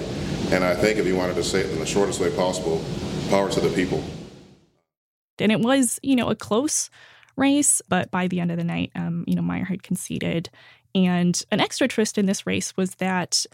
And 0.52 0.64
I 0.64 0.76
think 0.76 1.00
if 1.00 1.08
you 1.08 1.16
wanted 1.16 1.36
to 1.36 1.44
say 1.44 1.62
it 1.62 1.72
in 1.72 1.80
the 1.80 1.86
shortest 1.86 2.20
way 2.20 2.30
possible, 2.36 2.84
power 3.30 3.50
to 3.50 3.60
the 3.60 3.70
people. 3.70 4.04
And 5.40 5.52
it 5.52 5.60
was, 5.60 6.00
you 6.04 6.16
know, 6.16 6.30
a 6.30 6.36
close 6.36 6.90
race, 7.36 7.82
but 7.90 8.12
by 8.12 8.28
the 8.28 8.40
end 8.40 8.52
of 8.52 8.58
the 8.58 8.64
night, 8.64 8.92
um, 8.96 9.24
you 9.28 9.36
know, 9.36 9.42
Meijer 9.42 9.68
had 9.68 9.84
conceded. 9.84 10.50
And 10.94 11.42
an 11.52 11.60
extra 11.60 11.88
twist 11.88 12.18
in 12.18 12.26
this 12.26 12.48
race 12.48 12.76
was 12.78 12.96
that 12.96 13.46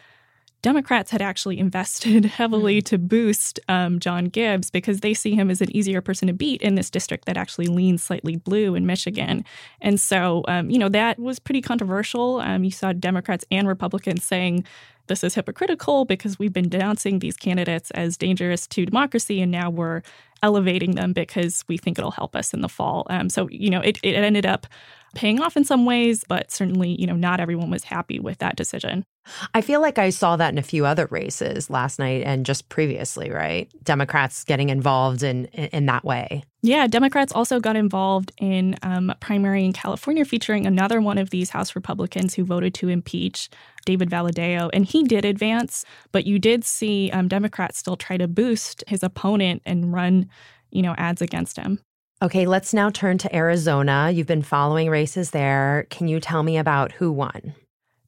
Democrats 0.62 1.12
had 1.12 1.22
actually 1.22 1.58
invested 1.58 2.26
heavily 2.38 2.80
hmm. 2.80 2.86
to 2.86 2.98
boost 2.98 3.60
um, 3.68 4.00
John 4.00 4.26
Gibbs 4.26 4.70
because 4.70 5.00
they 5.00 5.14
see 5.14 5.36
him 5.36 5.50
as 5.50 5.62
an 5.62 5.76
easier 5.76 6.02
person 6.02 6.28
to 6.28 6.34
beat 6.34 6.62
in 6.62 6.76
this 6.76 6.90
district 6.90 7.26
that 7.26 7.38
actually 7.38 7.68
leans 7.68 8.04
slightly 8.04 8.36
blue 8.36 8.76
in 8.76 8.86
Michigan. 8.86 9.44
And 9.82 10.00
so, 10.00 10.44
um, 10.48 10.70
you 10.70 10.78
know, 10.78 10.90
that 10.90 11.20
was 11.20 11.40
pretty 11.40 11.62
controversial. 11.62 12.40
Um, 12.40 12.64
you 12.64 12.72
saw 12.72 12.94
Democrats 12.94 13.46
and 13.52 13.68
Republicans 13.68 14.24
saying 14.24 14.66
this 15.08 15.24
is 15.24 15.36
hypocritical 15.36 16.06
because 16.06 16.40
we've 16.40 16.54
been 16.54 16.70
denouncing 16.70 17.20
these 17.20 17.36
candidates 17.36 17.92
as 17.92 18.16
dangerous 18.16 18.68
to 18.68 18.86
democracy 18.86 19.42
and 19.42 19.52
now 19.52 19.70
we're 19.70 20.02
elevating 20.44 20.96
them 20.96 21.14
because 21.14 21.64
we 21.68 21.78
think 21.78 22.00
it'll 22.00 22.12
help 22.12 22.36
us 22.36 22.54
in 22.54 22.62
the 22.62 22.70
fall. 22.70 23.06
Um, 23.10 23.30
so, 23.30 23.50
you 23.50 23.70
know, 23.70 23.82
it, 23.82 24.00
it 24.04 24.16
ended 24.16 24.46
up 24.46 24.68
paying 25.16 25.42
off 25.42 25.58
in 25.58 25.64
some 25.64 25.86
ways, 25.86 26.24
but 26.28 26.52
certainly, 26.52 27.00
you 27.00 27.08
know, 27.08 27.16
not 27.16 27.40
everyone 27.40 27.70
was 27.70 27.84
happy 27.84 28.20
with 28.20 28.38
that 28.40 28.56
decision. 28.56 29.06
I 29.54 29.62
feel 29.62 29.82
like 29.82 30.00
I 30.00 30.10
saw 30.10 30.36
that 30.36 30.52
in 30.52 30.58
a 30.58 30.64
few 30.64 30.86
other 30.86 31.08
races 31.12 31.70
last 31.70 32.00
night 32.00 32.24
and 32.26 32.46
just 32.46 32.70
previously, 32.70 33.30
right? 33.30 33.72
Democrats 33.84 34.44
getting 34.44 34.70
involved 34.70 35.22
in 35.22 35.46
in 35.46 35.86
that 35.86 36.04
way. 36.04 36.44
Yeah, 36.64 36.88
Democrats 36.88 37.32
also 37.32 37.60
got 37.60 37.76
involved 37.76 38.32
in 38.40 38.76
um, 38.84 39.10
a 39.10 39.16
primary 39.16 39.66
in 39.66 39.74
California 39.74 40.26
featuring 40.26 40.66
another 40.66 41.02
one 41.02 41.18
of 41.18 41.32
these 41.32 41.50
House 41.50 41.76
Republicans 41.76 42.36
who 42.36 42.44
voted 42.44 42.74
to 42.76 42.90
impeach 42.90 43.50
David 43.86 44.10
Valadao, 44.10 44.70
and 44.74 44.86
he 44.86 45.04
did 45.04 45.26
advance, 45.26 45.86
but 46.12 46.26
you 46.26 46.38
did 46.40 46.64
see 46.64 47.10
um, 47.12 47.28
Democrats 47.28 47.80
still 47.80 47.98
try 47.98 48.18
to 48.18 48.28
boost 48.28 48.84
his 48.88 49.02
opponent 49.04 49.62
and 49.66 49.94
run, 49.94 50.30
you 50.72 50.82
know, 50.82 50.94
ads 50.98 51.22
against 51.22 51.58
him. 51.58 51.80
Okay, 52.24 52.46
let's 52.46 52.72
now 52.72 52.92
turn 52.92 53.18
to 53.18 53.36
Arizona. 53.36 54.12
You've 54.14 54.28
been 54.28 54.44
following 54.44 54.92
races 54.92 55.32
there. 55.32 55.88
Can 55.90 56.08
you 56.08 56.20
tell 56.20 56.44
me 56.44 56.56
about 56.56 56.92
who 56.92 57.12
won? 57.12 57.56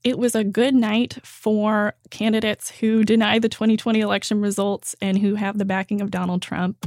It 0.03 0.19
was 0.19 0.35
a 0.35 0.43
good 0.43 0.75
night 0.75 1.17
for 1.23 1.95
candidates 2.11 2.69
who 2.69 3.03
deny 3.03 3.39
the 3.39 3.49
2020 3.49 4.01
election 4.01 4.39
results 4.39 4.95
and 5.01 5.17
who 5.17 5.33
have 5.33 5.57
the 5.57 5.65
backing 5.65 5.99
of 5.99 6.11
Donald 6.11 6.43
Trump. 6.43 6.77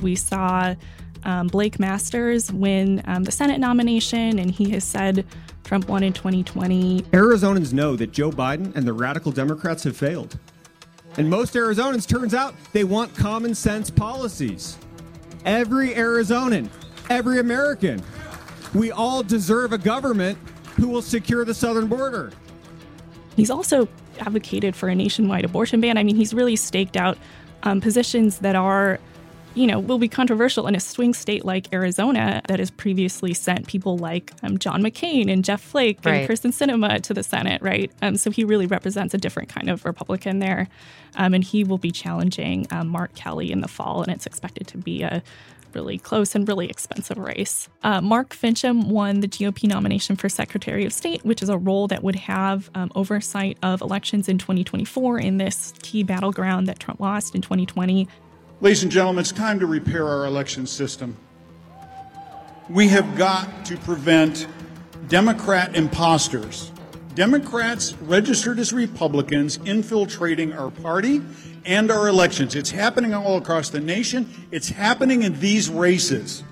We 0.00 0.14
saw 0.16 0.76
um, 1.24 1.48
Blake 1.48 1.78
Masters 1.78 2.50
win 2.50 3.02
um, 3.04 3.24
the 3.24 3.32
Senate 3.32 3.60
nomination, 3.60 4.38
and 4.38 4.50
he 4.50 4.70
has 4.70 4.82
said 4.82 5.26
Trump 5.62 5.90
won 5.90 6.02
in 6.02 6.14
2020. 6.14 7.02
Arizonans 7.12 7.74
know 7.74 7.96
that 7.96 8.12
Joe 8.12 8.30
Biden 8.30 8.74
and 8.74 8.88
the 8.88 8.94
radical 8.94 9.30
Democrats 9.30 9.84
have 9.84 9.96
failed. 9.96 10.38
And 11.18 11.28
most 11.28 11.52
Arizonans, 11.52 12.08
turns 12.08 12.32
out, 12.32 12.54
they 12.72 12.84
want 12.84 13.14
common 13.14 13.54
sense 13.54 13.90
policies 13.90 14.78
every 15.44 15.90
Arizonan, 15.90 16.68
every 17.10 17.38
American. 17.38 18.02
We 18.74 18.90
all 18.90 19.22
deserve 19.22 19.72
a 19.72 19.78
government 19.78 20.38
who 20.76 20.88
will 20.88 21.02
secure 21.02 21.44
the 21.44 21.54
southern 21.54 21.86
border. 21.86 22.32
He's 23.36 23.50
also 23.50 23.88
advocated 24.20 24.74
for 24.76 24.88
a 24.88 24.94
nationwide 24.94 25.44
abortion 25.44 25.80
ban. 25.80 25.98
I 25.98 26.02
mean, 26.02 26.16
he's 26.16 26.32
really 26.32 26.56
staked 26.56 26.96
out 26.96 27.18
um, 27.62 27.80
positions 27.80 28.38
that 28.38 28.56
are, 28.56 28.98
you 29.54 29.66
know, 29.66 29.78
will 29.78 29.98
be 29.98 30.08
controversial 30.08 30.66
in 30.66 30.74
a 30.74 30.80
swing 30.80 31.12
state 31.12 31.44
like 31.44 31.72
Arizona 31.72 32.42
that 32.48 32.58
has 32.58 32.70
previously 32.70 33.34
sent 33.34 33.66
people 33.66 33.98
like 33.98 34.32
um, 34.42 34.58
John 34.58 34.82
McCain 34.82 35.30
and 35.30 35.44
Jeff 35.44 35.60
Flake 35.60 35.98
right. 36.04 36.14
and 36.14 36.28
Kyrsten 36.28 36.52
Sinema 36.52 37.00
to 37.02 37.14
the 37.14 37.22
Senate, 37.22 37.60
right? 37.60 37.90
Um, 38.00 38.16
so 38.16 38.30
he 38.30 38.44
really 38.44 38.66
represents 38.66 39.14
a 39.14 39.18
different 39.18 39.48
kind 39.48 39.68
of 39.68 39.84
Republican 39.84 40.38
there. 40.38 40.68
Um, 41.16 41.34
and 41.34 41.44
he 41.44 41.64
will 41.64 41.78
be 41.78 41.90
challenging 41.90 42.66
um, 42.70 42.88
Mark 42.88 43.14
Kelly 43.14 43.52
in 43.52 43.60
the 43.60 43.68
fall, 43.68 44.02
and 44.02 44.10
it's 44.10 44.24
expected 44.24 44.66
to 44.68 44.78
be 44.78 45.02
a 45.02 45.22
really 45.74 45.98
close 45.98 46.34
and 46.34 46.46
really 46.46 46.68
expensive 46.68 47.18
race. 47.18 47.68
Uh, 47.82 48.00
Mark 48.00 48.30
Finchem 48.30 48.86
won 48.86 49.20
the 49.20 49.28
GOP 49.28 49.68
nomination 49.68 50.16
for 50.16 50.28
Secretary 50.28 50.84
of 50.84 50.92
State, 50.92 51.24
which 51.24 51.42
is 51.42 51.48
a 51.48 51.58
role 51.58 51.88
that 51.88 52.02
would 52.02 52.16
have 52.16 52.70
um, 52.74 52.90
oversight 52.94 53.58
of 53.62 53.80
elections 53.80 54.28
in 54.28 54.38
2024 54.38 55.18
in 55.18 55.38
this 55.38 55.72
key 55.82 56.02
battleground 56.02 56.66
that 56.68 56.78
Trump 56.78 57.00
lost 57.00 57.34
in 57.34 57.40
2020. 57.40 58.08
Ladies 58.62 58.84
and 58.84 58.92
gentlemen, 58.92 59.22
it's 59.22 59.32
time 59.32 59.58
to 59.58 59.66
repair 59.66 60.08
our 60.08 60.24
election 60.24 60.68
system. 60.68 61.16
We 62.70 62.86
have 62.90 63.16
got 63.16 63.64
to 63.66 63.76
prevent 63.76 64.46
Democrat 65.08 65.74
imposters 65.74 66.70
Democrats 67.16 67.94
registered 68.02 68.60
as 68.60 68.72
Republicans 68.72 69.58
infiltrating 69.64 70.52
our 70.52 70.70
party 70.70 71.22
and 71.64 71.90
our 71.90 72.06
elections. 72.06 72.54
It's 72.54 72.70
happening 72.70 73.12
all 73.12 73.36
across 73.36 73.68
the 73.68 73.80
nation. 73.80 74.32
It's 74.52 74.68
happening 74.68 75.24
in 75.24 75.40
these 75.40 75.68
races. 75.68 76.44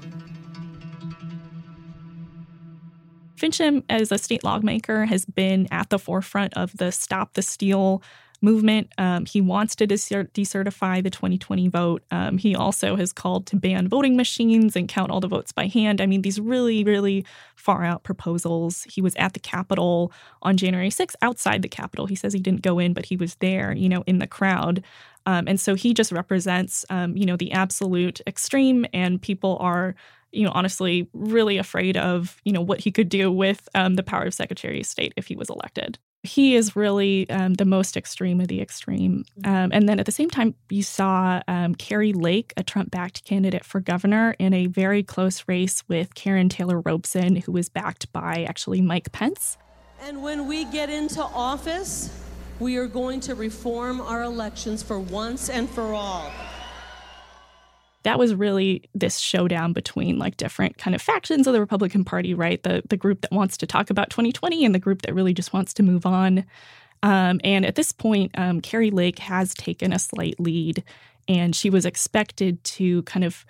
Finchem, 3.36 3.84
as 3.88 4.10
a 4.10 4.18
state 4.18 4.42
lawmaker, 4.42 5.06
has 5.06 5.24
been 5.24 5.68
at 5.70 5.90
the 5.90 5.98
forefront 5.98 6.54
of 6.54 6.76
the 6.76 6.90
Stop 6.90 7.34
the 7.34 7.42
Steal 7.42 8.02
movement. 8.42 8.90
Um, 8.98 9.26
he 9.26 9.40
wants 9.40 9.76
to 9.76 9.86
decertify 9.86 11.02
the 11.02 11.10
2020 11.10 11.68
vote. 11.68 12.02
Um, 12.10 12.38
he 12.38 12.54
also 12.54 12.96
has 12.96 13.12
called 13.12 13.46
to 13.48 13.56
ban 13.56 13.88
voting 13.88 14.16
machines 14.16 14.76
and 14.76 14.88
count 14.88 15.10
all 15.10 15.20
the 15.20 15.28
votes 15.28 15.52
by 15.52 15.66
hand. 15.66 16.00
I 16.00 16.06
mean, 16.06 16.22
these 16.22 16.40
really, 16.40 16.82
really 16.84 17.24
far 17.56 17.84
out 17.84 18.02
proposals. 18.02 18.84
He 18.84 19.02
was 19.02 19.14
at 19.16 19.34
the 19.34 19.40
Capitol 19.40 20.12
on 20.42 20.56
January 20.56 20.90
6th, 20.90 21.14
outside 21.22 21.62
the 21.62 21.68
Capitol. 21.68 22.06
He 22.06 22.14
says 22.14 22.32
he 22.32 22.40
didn't 22.40 22.62
go 22.62 22.78
in, 22.78 22.92
but 22.92 23.06
he 23.06 23.16
was 23.16 23.34
there, 23.36 23.72
you 23.72 23.88
know, 23.88 24.02
in 24.06 24.18
the 24.18 24.26
crowd. 24.26 24.82
Um, 25.26 25.46
and 25.46 25.60
so 25.60 25.74
he 25.74 25.92
just 25.92 26.12
represents, 26.12 26.84
um, 26.88 27.16
you 27.16 27.26
know, 27.26 27.36
the 27.36 27.52
absolute 27.52 28.20
extreme, 28.26 28.86
and 28.92 29.20
people 29.20 29.58
are 29.60 29.94
you 30.32 30.44
know, 30.44 30.52
honestly, 30.54 31.08
really 31.12 31.58
afraid 31.58 31.96
of, 31.96 32.40
you 32.44 32.52
know, 32.52 32.60
what 32.60 32.78
he 32.78 32.92
could 32.92 33.08
do 33.08 33.32
with 33.32 33.68
um, 33.74 33.96
the 33.96 34.02
power 34.04 34.26
of 34.26 34.32
Secretary 34.32 34.78
of 34.78 34.86
State 34.86 35.12
if 35.16 35.26
he 35.26 35.34
was 35.34 35.50
elected 35.50 35.98
he 36.22 36.54
is 36.54 36.76
really 36.76 37.28
um, 37.30 37.54
the 37.54 37.64
most 37.64 37.96
extreme 37.96 38.40
of 38.40 38.48
the 38.48 38.60
extreme. 38.60 39.24
Um, 39.44 39.70
and 39.72 39.88
then 39.88 39.98
at 39.98 40.06
the 40.06 40.12
same 40.12 40.28
time, 40.28 40.54
you 40.68 40.82
saw 40.82 41.40
um, 41.48 41.74
Kari 41.74 42.12
Lake, 42.12 42.52
a 42.56 42.62
Trump 42.62 42.90
backed 42.90 43.24
candidate 43.24 43.64
for 43.64 43.80
governor, 43.80 44.36
in 44.38 44.52
a 44.52 44.66
very 44.66 45.02
close 45.02 45.44
race 45.48 45.82
with 45.88 46.14
Karrin 46.14 46.50
Taylor 46.50 46.80
Robson, 46.80 47.36
who 47.36 47.52
was 47.52 47.68
backed 47.68 48.12
by 48.12 48.44
actually 48.48 48.80
Mike 48.80 49.12
Pence. 49.12 49.56
And 50.02 50.22
when 50.22 50.46
we 50.46 50.64
get 50.66 50.90
into 50.90 51.22
office, 51.22 52.10
we 52.58 52.76
are 52.76 52.86
going 52.86 53.20
to 53.20 53.34
reform 53.34 54.00
our 54.00 54.22
elections 54.22 54.82
for 54.82 54.98
once 55.00 55.48
and 55.48 55.68
for 55.68 55.94
all 55.94 56.30
that 58.02 58.18
was 58.18 58.34
really 58.34 58.88
this 58.94 59.18
showdown 59.18 59.72
between 59.72 60.18
like 60.18 60.36
different 60.36 60.78
kind 60.78 60.94
of 60.94 61.02
factions 61.02 61.46
of 61.46 61.52
the 61.52 61.60
Republican 61.60 62.04
Party, 62.04 62.34
right? 62.34 62.62
The 62.62 62.82
the 62.88 62.96
group 62.96 63.20
that 63.22 63.32
wants 63.32 63.56
to 63.58 63.66
talk 63.66 63.90
about 63.90 64.10
2020 64.10 64.64
and 64.64 64.74
the 64.74 64.78
group 64.78 65.02
that 65.02 65.14
really 65.14 65.34
just 65.34 65.52
wants 65.52 65.74
to 65.74 65.82
move 65.82 66.06
on. 66.06 66.44
Um, 67.02 67.40
and 67.44 67.64
at 67.64 67.76
this 67.76 67.92
point, 67.92 68.32
um, 68.36 68.60
Kari 68.60 68.90
Lake 68.90 69.18
has 69.20 69.54
taken 69.54 69.92
a 69.92 69.98
slight 69.98 70.38
lead, 70.38 70.84
and 71.28 71.56
she 71.56 71.70
was 71.70 71.86
expected 71.86 72.62
to 72.64 73.02
kind 73.04 73.24
of 73.24 73.44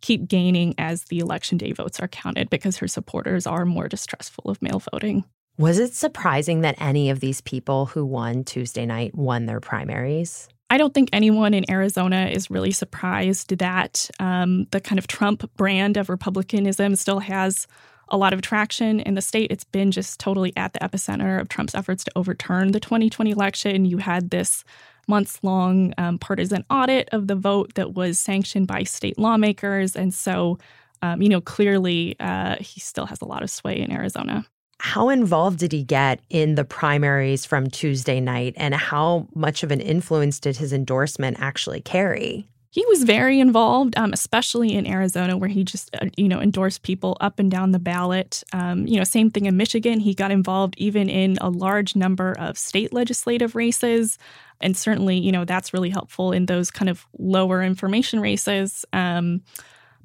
keep 0.00 0.28
gaining 0.28 0.74
as 0.78 1.04
the 1.04 1.18
election 1.18 1.58
day 1.58 1.72
votes 1.72 2.00
are 2.00 2.08
counted 2.08 2.50
because 2.50 2.76
her 2.76 2.88
supporters 2.88 3.46
are 3.46 3.64
more 3.64 3.88
distrustful 3.88 4.50
of 4.50 4.60
mail 4.60 4.82
voting. 4.92 5.24
Was 5.58 5.78
it 5.78 5.94
surprising 5.94 6.60
that 6.60 6.76
any 6.78 7.08
of 7.08 7.20
these 7.20 7.40
people 7.40 7.86
who 7.86 8.04
won 8.04 8.44
Tuesday 8.44 8.84
night 8.84 9.14
won 9.14 9.46
their 9.46 9.60
primaries? 9.60 10.48
I 10.68 10.78
don't 10.78 10.92
think 10.92 11.10
anyone 11.12 11.54
in 11.54 11.70
Arizona 11.70 12.26
is 12.26 12.50
really 12.50 12.72
surprised 12.72 13.56
that 13.58 14.10
um, 14.18 14.66
the 14.72 14.80
kind 14.80 14.98
of 14.98 15.06
Trump 15.06 15.48
brand 15.56 15.96
of 15.96 16.08
Republicanism 16.08 16.96
still 16.96 17.20
has 17.20 17.66
a 18.08 18.16
lot 18.16 18.32
of 18.32 18.42
traction 18.42 19.00
in 19.00 19.14
the 19.14 19.22
state. 19.22 19.50
It's 19.50 19.64
been 19.64 19.90
just 19.90 20.18
totally 20.18 20.52
at 20.56 20.72
the 20.72 20.80
epicenter 20.80 21.40
of 21.40 21.48
Trump's 21.48 21.74
efforts 21.74 22.04
to 22.04 22.12
overturn 22.16 22.72
the 22.72 22.80
2020 22.80 23.30
election. 23.30 23.84
You 23.84 23.98
had 23.98 24.30
this 24.30 24.64
months 25.08 25.38
long 25.42 25.94
um, 25.98 26.18
partisan 26.18 26.64
audit 26.68 27.08
of 27.12 27.28
the 27.28 27.36
vote 27.36 27.74
that 27.74 27.94
was 27.94 28.18
sanctioned 28.18 28.66
by 28.66 28.82
state 28.82 29.18
lawmakers. 29.18 29.94
And 29.94 30.12
so 30.12 30.58
um, 31.02 31.22
you 31.22 31.28
know, 31.28 31.40
clearly 31.40 32.16
uh, 32.20 32.56
he 32.60 32.80
still 32.80 33.06
has 33.06 33.20
a 33.20 33.26
lot 33.26 33.42
of 33.42 33.50
sway 33.50 33.78
in 33.78 33.92
Arizona. 33.92 34.44
How 34.78 35.08
involved 35.08 35.58
did 35.58 35.72
he 35.72 35.82
get 35.82 36.20
in 36.28 36.54
the 36.54 36.64
primaries 36.64 37.44
from 37.44 37.70
Tuesday 37.70 38.20
night, 38.20 38.54
and 38.56 38.74
how 38.74 39.26
much 39.34 39.62
of 39.62 39.70
an 39.70 39.80
influence 39.80 40.38
did 40.38 40.56
his 40.56 40.72
endorsement 40.72 41.38
actually 41.40 41.80
carry? 41.80 42.46
He 42.70 42.84
was 42.88 43.04
very 43.04 43.40
involved, 43.40 43.96
um, 43.96 44.12
especially 44.12 44.74
in 44.74 44.86
Arizona, 44.86 45.38
where 45.38 45.48
he 45.48 45.64
just, 45.64 45.96
uh, 45.96 46.10
you 46.18 46.28
know, 46.28 46.42
endorsed 46.42 46.82
people 46.82 47.16
up 47.22 47.38
and 47.38 47.50
down 47.50 47.70
the 47.70 47.78
ballot. 47.78 48.42
Um, 48.52 48.86
you 48.86 48.98
know, 48.98 49.04
same 49.04 49.30
thing 49.30 49.46
in 49.46 49.56
Michigan. 49.56 49.98
He 49.98 50.12
got 50.12 50.30
involved 50.30 50.74
even 50.76 51.08
in 51.08 51.38
a 51.40 51.48
large 51.48 51.96
number 51.96 52.34
of 52.38 52.58
state 52.58 52.92
legislative 52.92 53.54
races. 53.54 54.18
And 54.60 54.76
certainly, 54.76 55.16
you 55.16 55.32
know, 55.32 55.46
that's 55.46 55.72
really 55.72 55.88
helpful 55.88 56.32
in 56.32 56.46
those 56.46 56.70
kind 56.70 56.90
of 56.90 57.06
lower 57.18 57.62
information 57.62 58.20
races. 58.20 58.84
Um, 58.92 59.40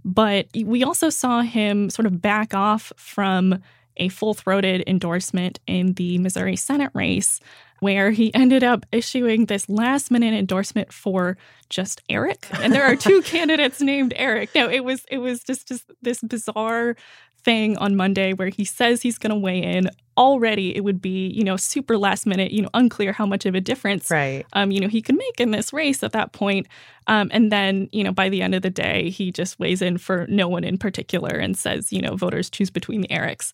but 0.06 0.48
we 0.56 0.82
also 0.86 1.10
saw 1.10 1.42
him 1.42 1.90
sort 1.90 2.06
of 2.06 2.22
back 2.22 2.54
off 2.54 2.94
from 2.96 3.62
a 4.02 4.10
full 4.10 4.34
throated 4.34 4.84
endorsement 4.88 5.60
in 5.68 5.94
the 5.94 6.18
Missouri 6.18 6.58
Senate 6.58 6.92
race, 6.94 7.40
where 7.80 8.12
he 8.12 8.34
ended 8.34 8.64
up 8.64 8.86
issuing 8.92 9.46
this 9.46 9.70
last 9.70 10.12
minute 10.12 10.34
endorsement 10.34 10.92
for 10.92 11.38
just 11.70 12.02
Eric. 12.10 12.48
And 12.60 12.74
there 12.74 12.84
are 12.84 12.96
two 12.98 13.22
candidates 13.26 13.80
named 13.80 14.14
Eric. 14.18 14.54
No, 14.54 14.70
it 14.70 14.84
was 14.84 15.06
it 15.10 15.20
was 15.20 15.44
just, 15.44 15.68
just 15.68 15.90
this 16.02 16.20
bizarre 16.22 16.98
thing 17.44 17.78
on 17.78 17.96
Monday 17.96 18.34
where 18.34 18.50
he 18.50 18.66
says 18.66 19.02
he's 19.02 19.18
going 19.18 19.32
to 19.32 19.38
weigh 19.38 19.62
in. 19.62 19.90
Already, 20.18 20.76
it 20.76 20.82
would 20.82 21.02
be 21.02 21.30
you 21.30 21.44
know 21.44 21.56
super 21.56 21.98
last 21.98 22.26
minute, 22.26 22.52
you 22.52 22.62
know, 22.62 22.70
unclear 22.74 23.14
how 23.14 23.26
much 23.26 23.46
of 23.46 23.56
a 23.56 23.62
difference, 23.62 24.12
right? 24.12 24.46
Um, 24.54 24.70
you 24.70 24.80
know, 24.80 24.88
he 24.88 25.02
can 25.02 25.16
make 25.16 25.40
in 25.40 25.52
this 25.52 25.72
race 25.72 26.04
at 26.04 26.12
that 26.12 26.34
point. 26.34 26.68
Um, 27.08 27.30
and 27.32 27.52
then 27.52 27.90
you 27.92 28.04
know 28.04 28.12
by 28.12 28.30
the 28.30 28.42
end 28.42 28.54
of 28.54 28.62
the 28.62 28.70
day, 28.70 29.10
he 29.10 29.32
just 29.32 29.58
weighs 29.58 29.82
in 29.82 29.98
for 29.98 30.28
no 30.28 30.48
one 30.48 30.64
in 30.64 30.78
particular 30.78 31.30
and 31.30 31.58
says, 31.58 31.94
you 31.94 32.02
know, 32.02 32.16
voters 32.16 32.50
choose 32.50 32.70
between 32.70 33.02
the 33.02 33.08
Erics. 33.08 33.54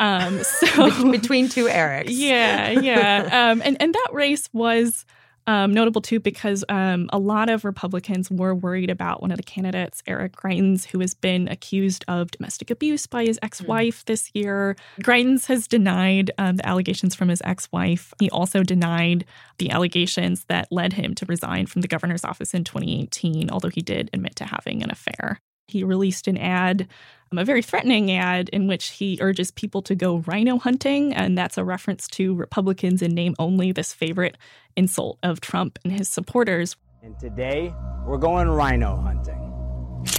Um, 0.00 0.42
so 0.42 1.10
between 1.10 1.48
two 1.48 1.66
Erics, 1.66 2.06
yeah, 2.08 2.70
yeah. 2.70 3.50
Um, 3.52 3.62
and 3.64 3.76
and 3.80 3.94
that 3.94 4.08
race 4.12 4.48
was 4.52 5.06
um, 5.46 5.72
notable 5.72 6.00
too 6.00 6.20
because 6.20 6.64
um, 6.68 7.08
a 7.12 7.18
lot 7.18 7.50
of 7.50 7.64
Republicans 7.64 8.30
were 8.30 8.54
worried 8.54 8.90
about 8.90 9.20
one 9.20 9.30
of 9.30 9.36
the 9.36 9.42
candidates, 9.42 10.02
Eric 10.06 10.36
Greitens, 10.36 10.84
who 10.86 11.00
has 11.00 11.14
been 11.14 11.48
accused 11.48 12.04
of 12.08 12.30
domestic 12.30 12.70
abuse 12.70 13.06
by 13.06 13.24
his 13.24 13.38
ex 13.42 13.60
wife 13.62 14.02
mm. 14.02 14.04
this 14.06 14.30
year. 14.34 14.76
Greitens 15.00 15.46
has 15.46 15.66
denied 15.66 16.30
um, 16.38 16.56
the 16.56 16.66
allegations 16.66 17.14
from 17.14 17.28
his 17.28 17.42
ex 17.44 17.70
wife. 17.72 18.12
He 18.20 18.30
also 18.30 18.62
denied 18.62 19.24
the 19.58 19.70
allegations 19.70 20.44
that 20.44 20.68
led 20.70 20.92
him 20.92 21.14
to 21.16 21.26
resign 21.26 21.66
from 21.66 21.82
the 21.82 21.88
governor's 21.88 22.24
office 22.24 22.54
in 22.54 22.64
2018, 22.64 23.50
although 23.50 23.68
he 23.68 23.82
did 23.82 24.10
admit 24.12 24.36
to 24.36 24.44
having 24.44 24.82
an 24.82 24.90
affair. 24.90 25.40
He 25.68 25.84
released 25.84 26.28
an 26.28 26.38
ad 26.38 26.88
um, 27.32 27.38
a 27.38 27.44
very 27.44 27.62
threatening 27.62 28.12
ad 28.12 28.50
in 28.50 28.66
which 28.66 28.90
he 28.90 29.18
urges 29.20 29.50
people 29.50 29.80
to 29.82 29.94
go 29.94 30.18
rhino 30.26 30.58
hunting. 30.58 31.14
And 31.14 31.36
that's 31.36 31.56
a 31.56 31.64
reference 31.64 32.06
to 32.08 32.34
Republicans 32.34 33.00
in 33.00 33.14
name 33.14 33.34
only, 33.38 33.72
this 33.72 33.92
favorite 33.92 34.36
insult 34.76 35.18
of 35.22 35.40
Trump 35.40 35.78
and 35.82 35.92
his 35.92 36.08
supporters. 36.08 36.76
And 37.02 37.18
today, 37.18 37.74
we're 38.04 38.18
going 38.18 38.48
rhino 38.48 38.96
hunting. 38.96 39.38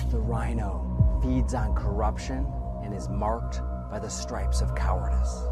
The 0.10 0.20
rhino 0.20 1.20
feeds 1.22 1.54
on 1.54 1.76
corruption 1.76 2.48
and 2.84 2.94
is 2.94 3.08
marked 3.10 3.62
by 3.92 4.00
the 4.00 4.10
stripes 4.10 4.62
of 4.62 4.74
cowardice. 4.76 5.44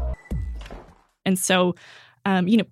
And 1.24 1.38
so, 1.38 1.76
um, 2.24 2.48
you 2.48 2.56
know, 2.58 2.64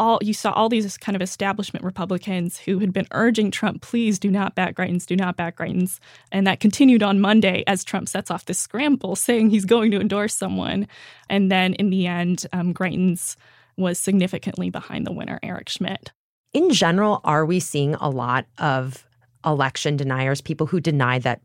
all 0.00 0.18
you 0.22 0.32
saw 0.32 0.50
all 0.52 0.70
these 0.70 0.96
kind 0.96 1.14
of 1.14 1.22
establishment 1.22 1.84
Republicans 1.84 2.58
who 2.58 2.78
had 2.78 2.92
been 2.92 3.06
urging 3.12 3.50
Trump, 3.50 3.82
please 3.82 4.18
do 4.18 4.30
not 4.30 4.54
back 4.54 4.74
Greitens, 4.74 5.06
do 5.06 5.14
not 5.14 5.36
back 5.36 5.56
Greitens. 5.56 6.00
And 6.32 6.46
that 6.46 6.58
continued 6.58 7.02
on 7.02 7.20
Monday 7.20 7.62
as 7.66 7.84
Trump 7.84 8.08
sets 8.08 8.30
off 8.30 8.46
this 8.46 8.58
scramble 8.58 9.14
saying 9.14 9.50
he's 9.50 9.66
going 9.66 9.90
to 9.90 10.00
endorse 10.00 10.34
someone. 10.34 10.88
And 11.28 11.52
then 11.52 11.74
in 11.74 11.90
the 11.90 12.06
end, 12.06 12.46
um, 12.54 12.72
Greitens 12.72 13.36
was 13.76 13.98
significantly 13.98 14.70
behind 14.70 15.06
the 15.06 15.12
winner, 15.12 15.38
Eric 15.42 15.68
Schmitt. 15.68 16.12
In 16.54 16.70
general, 16.70 17.20
are 17.22 17.44
we 17.44 17.60
seeing 17.60 17.94
a 17.96 18.08
lot 18.08 18.46
of 18.58 19.06
election 19.44 19.96
deniers, 19.96 20.40
people 20.40 20.66
who 20.66 20.80
deny 20.80 21.18
that 21.20 21.42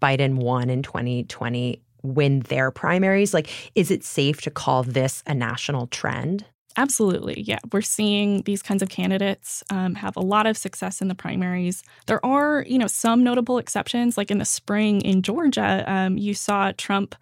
Biden 0.00 0.34
won 0.34 0.68
in 0.68 0.82
2020, 0.82 1.80
win 2.02 2.40
their 2.40 2.72
primaries? 2.72 3.32
Like, 3.32 3.48
is 3.76 3.92
it 3.92 4.02
safe 4.02 4.40
to 4.42 4.50
call 4.50 4.82
this 4.82 5.22
a 5.26 5.34
national 5.34 5.86
trend? 5.86 6.44
Absolutely. 6.76 7.42
Yeah. 7.42 7.58
We're 7.72 7.82
seeing 7.82 8.42
these 8.42 8.62
kinds 8.62 8.82
of 8.82 8.88
candidates 8.88 9.62
um, 9.70 9.94
have 9.96 10.16
a 10.16 10.20
lot 10.20 10.46
of 10.46 10.56
success 10.56 11.00
in 11.00 11.08
the 11.08 11.14
primaries. 11.14 11.82
There 12.06 12.24
are, 12.24 12.64
you 12.66 12.78
know, 12.78 12.86
some 12.86 13.22
notable 13.22 13.58
exceptions. 13.58 14.16
Like 14.16 14.30
in 14.30 14.38
the 14.38 14.44
spring 14.44 15.00
in 15.02 15.22
Georgia, 15.22 15.84
um, 15.86 16.16
you 16.16 16.34
saw 16.34 16.72
Trump 16.76 17.14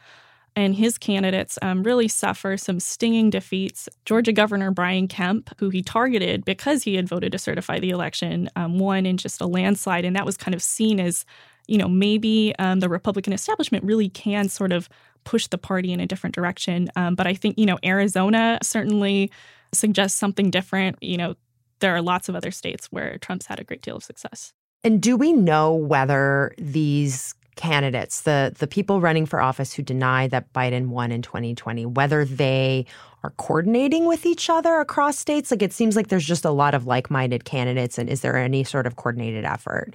and 0.57 0.75
his 0.75 0.99
candidates 0.99 1.59
um, 1.63 1.83
really 1.83 2.09
suffer 2.09 2.57
some 2.57 2.81
stinging 2.81 3.31
defeats. 3.31 3.89
Georgia 4.05 4.33
Governor 4.33 4.71
Brian 4.71 5.09
Kemp, 5.09 5.51
who 5.59 5.71
he 5.71 5.83
targeted 5.83 6.45
because 6.45 6.83
he 6.83 6.97
had 6.97 7.09
voted 7.09 7.33
to 7.33 7.39
certify 7.39 7.79
the 7.79 7.91
election, 7.91 8.49
um, 8.57 8.79
won 8.79 9.07
in 9.07 9.17
just 9.17 9.41
a 9.41 9.47
landslide. 9.47 10.05
And 10.05 10.17
that 10.17 10.27
was 10.27 10.37
kind 10.37 10.55
of 10.55 10.63
seen 10.63 10.99
as, 11.01 11.25
you 11.67 11.79
know, 11.79 11.89
maybe 11.89 12.53
um, 12.59 12.81
the 12.81 12.89
Republican 12.89 13.33
establishment 13.33 13.85
really 13.85 14.09
can 14.09 14.49
sort 14.49 14.73
of 14.73 14.89
push 15.25 15.47
the 15.47 15.59
party 15.59 15.93
in 15.93 16.01
a 16.01 16.07
different 16.07 16.35
direction. 16.35 16.89
Um, 16.97 17.15
but 17.15 17.27
I 17.27 17.35
think, 17.35 17.59
you 17.59 17.67
know, 17.67 17.79
Arizona 17.85 18.59
certainly 18.63 19.31
suggests 19.73 20.19
something 20.19 20.51
different. 20.51 20.97
You 21.03 21.17
know, 21.17 21.35
there 21.81 21.95
are 21.95 22.03
lots 22.03 22.29
of 22.29 22.37
other 22.37 22.51
states 22.51 22.87
where 22.91 23.19
Trump's 23.19 23.47
had 23.47 23.61
a 23.61 23.65
great 23.65 23.83
deal 23.83 23.97
of 23.97 24.05
success. 24.05 24.53
And 24.83 25.01
do 25.01 25.17
we 25.17 25.33
know 25.33 25.75
whether 25.75 26.55
these 26.59 27.35
candidates, 27.57 28.23
the 28.23 28.55
the 28.59 28.67
people 28.67 29.01
running 29.03 29.27
for 29.27 29.41
office 29.41 29.75
who 29.75 29.83
deny 29.83 30.27
that 30.29 30.53
Biden 30.55 30.87
won 30.87 31.13
in 31.13 31.21
2020, 31.21 31.85
whether 31.87 32.25
they 32.25 32.87
are 33.23 33.31
coordinating 33.37 34.07
with 34.07 34.25
each 34.25 34.49
other 34.49 34.77
across 34.77 35.19
states? 35.19 35.51
Like 35.51 35.63
it 35.63 35.73
seems 35.73 35.97
like 35.97 36.09
there's 36.09 36.27
just 36.27 36.47
a 36.47 36.51
lot 36.51 36.75
of 36.75 36.87
like-minded 36.87 37.45
candidates, 37.45 37.99
and 37.99 38.09
is 38.09 38.23
there 38.23 38.37
any 38.37 38.65
sort 38.65 38.87
of 38.87 38.97
coordinated 38.97 39.45
effort 39.45 39.93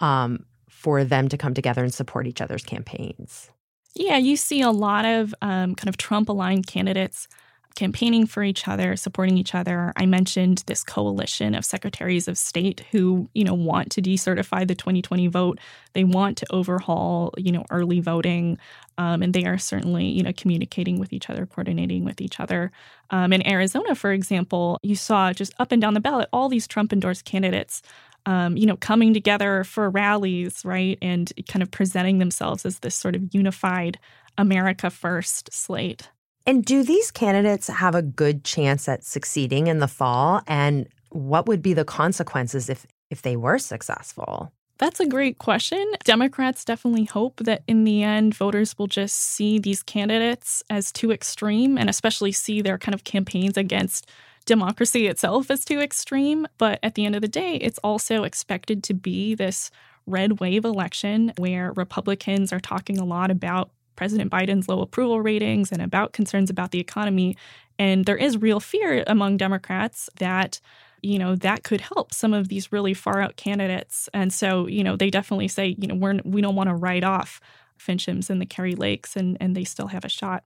um, 0.00 0.44
for 0.68 1.04
them 1.04 1.28
to 1.28 1.38
come 1.38 1.54
together 1.54 1.82
and 1.82 1.94
support 1.94 2.26
each 2.26 2.42
other's 2.42 2.64
campaigns? 2.64 3.50
Yeah, 3.96 4.18
you 4.18 4.36
see 4.36 4.60
a 4.60 4.70
lot 4.70 5.04
of 5.06 5.34
um, 5.40 5.74
kind 5.74 5.88
of 5.88 5.96
Trump 5.96 6.28
aligned 6.28 6.66
candidates 6.66 7.28
campaigning 7.76 8.26
for 8.26 8.42
each 8.42 8.66
other, 8.68 8.96
supporting 8.96 9.36
each 9.36 9.54
other. 9.54 9.92
I 9.96 10.06
mentioned 10.06 10.64
this 10.66 10.82
coalition 10.82 11.54
of 11.54 11.64
secretaries 11.64 12.26
of 12.26 12.38
state 12.38 12.84
who, 12.90 13.28
you 13.34 13.44
know, 13.44 13.54
want 13.54 13.90
to 13.92 14.02
decertify 14.02 14.66
the 14.66 14.74
2020 14.74 15.26
vote. 15.28 15.60
They 15.92 16.04
want 16.04 16.38
to 16.38 16.46
overhaul, 16.52 17.34
you 17.36 17.52
know, 17.52 17.64
early 17.70 18.00
voting, 18.00 18.58
um, 18.96 19.22
and 19.22 19.34
they 19.34 19.44
are 19.44 19.58
certainly, 19.58 20.06
you 20.06 20.22
know, 20.22 20.32
communicating 20.34 20.98
with 20.98 21.12
each 21.12 21.28
other, 21.28 21.44
coordinating 21.46 22.04
with 22.04 22.22
each 22.22 22.40
other. 22.40 22.72
Um, 23.10 23.32
in 23.34 23.46
Arizona, 23.46 23.94
for 23.94 24.12
example, 24.12 24.78
you 24.82 24.96
saw 24.96 25.34
just 25.34 25.54
up 25.58 25.70
and 25.70 25.80
down 25.80 25.92
the 25.94 26.00
ballot 26.00 26.30
all 26.32 26.48
these 26.48 26.66
Trump 26.66 26.94
endorsed 26.94 27.26
candidates. 27.26 27.82
Um, 28.26 28.56
you 28.56 28.66
know, 28.66 28.76
coming 28.76 29.14
together 29.14 29.62
for 29.64 29.88
rallies, 29.88 30.64
right, 30.64 30.98
and 31.00 31.32
kind 31.48 31.62
of 31.62 31.70
presenting 31.70 32.18
themselves 32.18 32.66
as 32.66 32.80
this 32.80 32.96
sort 32.96 33.14
of 33.14 33.22
unified 33.32 33.98
America 34.36 34.90
First 34.90 35.52
slate. 35.52 36.10
And 36.44 36.64
do 36.64 36.82
these 36.82 37.10
candidates 37.10 37.66
have 37.68 37.94
a 37.94 38.02
good 38.02 38.44
chance 38.44 38.88
at 38.88 39.04
succeeding 39.04 39.66
in 39.66 39.78
the 39.78 39.88
fall? 39.88 40.42
And 40.46 40.88
what 41.10 41.46
would 41.46 41.60
be 41.60 41.72
the 41.72 41.84
consequences 41.84 42.68
if, 42.68 42.86
if 43.10 43.22
they 43.22 43.36
were 43.36 43.58
successful? 43.58 44.52
That's 44.78 45.00
a 45.00 45.06
great 45.06 45.38
question. 45.38 45.84
Democrats 46.04 46.64
definitely 46.64 47.04
hope 47.04 47.38
that 47.38 47.62
in 47.66 47.84
the 47.84 48.02
end, 48.02 48.34
voters 48.34 48.78
will 48.78 48.86
just 48.86 49.16
see 49.16 49.58
these 49.58 49.82
candidates 49.82 50.62
as 50.68 50.92
too 50.92 51.10
extreme 51.10 51.78
and 51.78 51.88
especially 51.88 52.32
see 52.32 52.60
their 52.60 52.76
kind 52.76 52.94
of 52.94 53.04
campaigns 53.04 53.56
against 53.56 54.06
democracy 54.46 55.06
itself 55.06 55.50
is 55.50 55.64
too 55.64 55.80
extreme. 55.80 56.46
But 56.56 56.78
at 56.82 56.94
the 56.94 57.04
end 57.04 57.14
of 57.14 57.20
the 57.20 57.28
day, 57.28 57.56
it's 57.56 57.78
also 57.78 58.24
expected 58.24 58.82
to 58.84 58.94
be 58.94 59.34
this 59.34 59.70
red 60.06 60.40
wave 60.40 60.64
election 60.64 61.32
where 61.36 61.72
Republicans 61.72 62.52
are 62.52 62.60
talking 62.60 62.98
a 62.98 63.04
lot 63.04 63.30
about 63.30 63.70
President 63.96 64.30
Biden's 64.30 64.68
low 64.68 64.80
approval 64.80 65.20
ratings 65.20 65.72
and 65.72 65.82
about 65.82 66.12
concerns 66.12 66.48
about 66.48 66.70
the 66.70 66.80
economy. 66.80 67.36
And 67.78 68.04
there 68.06 68.16
is 68.16 68.38
real 68.38 68.60
fear 68.60 69.04
among 69.06 69.36
Democrats 69.36 70.08
that 70.18 70.60
you 71.02 71.18
know 71.18 71.36
that 71.36 71.62
could 71.62 71.80
help 71.80 72.12
some 72.12 72.32
of 72.32 72.48
these 72.48 72.72
really 72.72 72.94
far 72.94 73.20
out 73.20 73.36
candidates 73.36 74.08
and 74.14 74.32
so 74.32 74.66
you 74.66 74.82
know 74.82 74.96
they 74.96 75.10
definitely 75.10 75.46
say 75.46 75.76
you 75.78 75.86
know 75.86 75.94
we're 75.94 76.18
we 76.24 76.40
don't 76.40 76.56
want 76.56 76.68
to 76.68 76.74
write 76.74 77.04
off 77.04 77.38
Finchems 77.76 78.30
and 78.30 78.40
the 78.40 78.46
Kari 78.46 78.74
Lakes 78.74 79.14
and 79.14 79.36
and 79.38 79.54
they 79.54 79.62
still 79.62 79.88
have 79.88 80.06
a 80.06 80.08
shot 80.08 80.42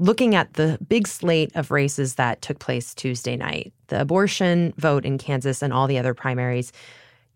looking 0.00 0.34
at 0.34 0.54
the 0.54 0.78
big 0.88 1.06
slate 1.06 1.54
of 1.54 1.70
races 1.70 2.16
that 2.16 2.42
took 2.42 2.58
place 2.58 2.94
tuesday 2.94 3.36
night 3.36 3.72
the 3.86 4.00
abortion 4.00 4.74
vote 4.76 5.04
in 5.04 5.18
kansas 5.18 5.62
and 5.62 5.72
all 5.72 5.86
the 5.86 5.98
other 5.98 6.14
primaries 6.14 6.72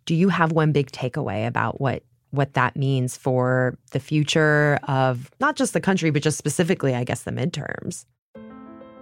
do 0.07 0.15
you 0.15 0.29
have 0.29 0.51
one 0.51 0.73
big 0.73 0.91
takeaway 0.91 1.47
about 1.47 1.81
what 1.81 2.03
what 2.35 2.55
that 2.55 2.77
means 2.77 3.17
for 3.17 3.79
the 3.93 4.01
future 4.01 4.79
of 4.89 5.31
not 5.41 5.57
just 5.57 5.73
the 5.73 5.81
country, 5.81 6.11
but 6.11 6.23
just 6.23 6.37
specifically, 6.37 6.95
I 6.95 7.05
guess, 7.05 7.23
the 7.23 7.31
midterms. 7.31 8.05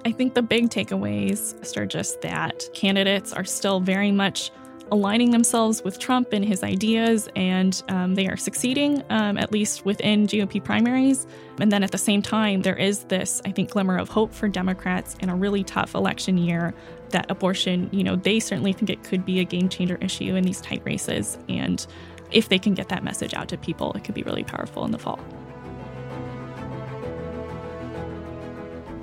I 0.05 0.13
think 0.13 0.35
the 0.35 0.43
big 0.43 0.69
takeaways 0.69 1.77
are 1.77 1.87
just 1.87 2.21
that 2.23 2.69
candidates 2.75 3.33
are 3.33 3.45
still 3.45 3.81
very 3.81 4.13
much 4.13 4.51
aligning 4.93 5.31
themselves 5.31 5.83
with 5.83 5.99
Trump 5.99 6.35
and 6.35 6.45
his 6.45 6.63
ideas, 6.63 7.27
and 7.35 7.83
um, 7.89 8.15
they 8.15 8.29
are 8.29 8.37
succeeding, 8.37 9.03
um, 9.09 9.39
at 9.39 9.51
least 9.51 9.87
within 9.87 10.27
GOP 10.27 10.63
primaries. 10.63 11.27
And 11.59 11.73
then 11.73 11.83
at 11.83 11.93
the 11.93 11.99
same 11.99 12.21
time, 12.21 12.61
there 12.61 12.77
is 12.77 13.05
this, 13.05 13.41
I 13.47 13.53
think, 13.53 13.71
glimmer 13.71 13.97
of 13.97 14.11
hope 14.11 14.35
for 14.35 14.49
Democrats 14.49 15.17
in 15.21 15.31
a 15.31 15.35
really 15.35 15.65
tough 15.65 15.95
election 15.95 16.37
year 16.37 16.75
that 17.09 17.31
abortion, 17.31 17.89
you 17.91 18.05
know, 18.05 18.17
they 18.17 18.39
certainly 18.39 18.75
think 18.75 18.91
it 18.91 19.03
could 19.03 19.25
be 19.25 19.41
a 19.41 19.45
game 19.45 19.71
changer 19.71 19.97
issue 20.03 20.35
in 20.35 20.45
these 20.45 20.61
tight 20.61 20.83
races. 20.85 21.39
And 21.49 21.85
if 22.31 22.51
they 22.51 22.59
can 22.59 22.75
get 22.75 22.91
that 22.91 23.03
message 23.03 23.33
out 23.33 23.49
to 23.49 23.57
people, 23.57 23.93
it 23.95 24.05
could 24.05 24.15
be 24.15 24.23
really 24.23 24.45
powerful 24.45 24.85
in 24.85 24.91
the 24.91 24.99
fall. 24.99 25.19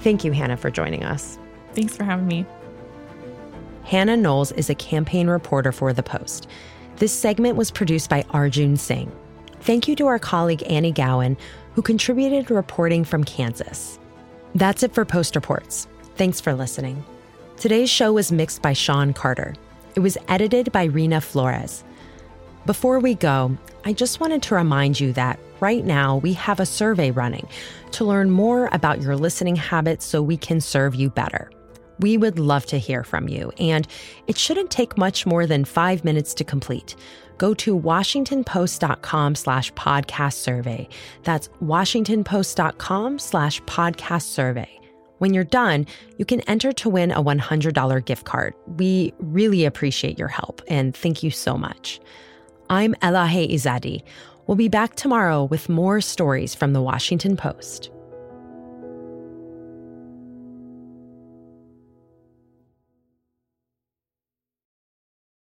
Thank 0.01 0.23
you, 0.23 0.33
Hannah, 0.33 0.57
for 0.57 0.69
joining 0.69 1.03
us. 1.03 1.39
Thanks 1.73 1.97
for 1.97 2.03
having 2.03 2.27
me. 2.27 2.45
Hannah 3.89 4.17
Knowles 4.17 4.51
is 4.51 4.69
a 4.69 4.75
campaign 4.75 5.27
reporter 5.27 5.71
for 5.71 5.93
The 5.93 6.03
Post. 6.03 6.47
This 6.97 7.11
segment 7.11 7.55
was 7.55 7.71
produced 7.71 8.07
by 8.07 8.23
Arjun 8.29 8.77
Singh. 8.77 9.11
Thank 9.61 9.87
you 9.87 9.95
to 9.95 10.05
our 10.05 10.19
colleague 10.19 10.61
Annie 10.67 10.91
Gowen, 10.91 11.35
who 11.73 11.81
contributed 11.81 12.51
reporting 12.51 13.03
from 13.03 13.23
Kansas. 13.23 13.97
That's 14.53 14.83
it 14.83 14.93
for 14.93 15.05
Post 15.05 15.35
Reports. 15.35 15.87
Thanks 16.17 16.39
for 16.39 16.53
listening. 16.53 17.03
Today's 17.57 17.89
show 17.89 18.13
was 18.13 18.31
mixed 18.31 18.61
by 18.61 18.73
Sean 18.73 19.11
Carter. 19.11 19.55
It 19.95 20.01
was 20.01 20.19
edited 20.27 20.71
by 20.71 20.87
Reena 20.87 21.23
Flores. 21.23 21.83
Before 22.67 22.99
we 22.99 23.15
go, 23.15 23.57
I 23.85 23.93
just 23.93 24.19
wanted 24.19 24.43
to 24.43 24.53
remind 24.53 24.99
you 24.99 25.13
that 25.13 25.39
right 25.61 25.83
now 25.83 26.17
we 26.17 26.33
have 26.33 26.59
a 26.59 26.65
survey 26.67 27.09
running 27.09 27.47
to 27.93 28.05
learn 28.05 28.29
more 28.29 28.69
about 28.71 29.01
your 29.01 29.15
listening 29.15 29.55
habits 29.55 30.05
so 30.05 30.21
we 30.21 30.37
can 30.37 30.61
serve 30.61 30.93
you 30.93 31.09
better. 31.09 31.49
We 31.99 32.17
would 32.17 32.39
love 32.39 32.65
to 32.67 32.77
hear 32.77 33.03
from 33.03 33.27
you, 33.27 33.51
and 33.59 33.87
it 34.27 34.37
shouldn't 34.37 34.71
take 34.71 34.97
much 34.97 35.25
more 35.25 35.45
than 35.45 35.65
five 35.65 36.03
minutes 36.03 36.33
to 36.35 36.43
complete. 36.43 36.95
Go 37.37 37.53
to 37.55 37.77
washingtonpost.com 37.77 39.35
slash 39.35 39.71
podcast 39.73 40.33
survey. 40.33 40.87
That's 41.23 41.49
washingtonpost.com 41.63 43.19
slash 43.19 43.61
podcast 43.63 44.23
survey. 44.23 44.69
When 45.19 45.33
you're 45.33 45.43
done, 45.43 45.85
you 46.17 46.25
can 46.25 46.41
enter 46.41 46.71
to 46.71 46.89
win 46.89 47.11
a 47.11 47.21
$100 47.21 48.05
gift 48.05 48.25
card. 48.25 48.53
We 48.77 49.13
really 49.19 49.65
appreciate 49.65 50.17
your 50.17 50.29
help, 50.29 50.61
and 50.67 50.95
thank 50.95 51.23
you 51.23 51.31
so 51.31 51.57
much. 51.57 51.99
I'm 52.69 52.93
Elahe 52.95 53.51
Izadi. 53.51 54.03
We'll 54.47 54.55
be 54.55 54.69
back 54.69 54.95
tomorrow 54.95 55.43
with 55.43 55.69
more 55.69 56.01
stories 56.01 56.55
from 56.55 56.73
the 56.73 56.81
Washington 56.81 57.35
Post. 57.35 57.91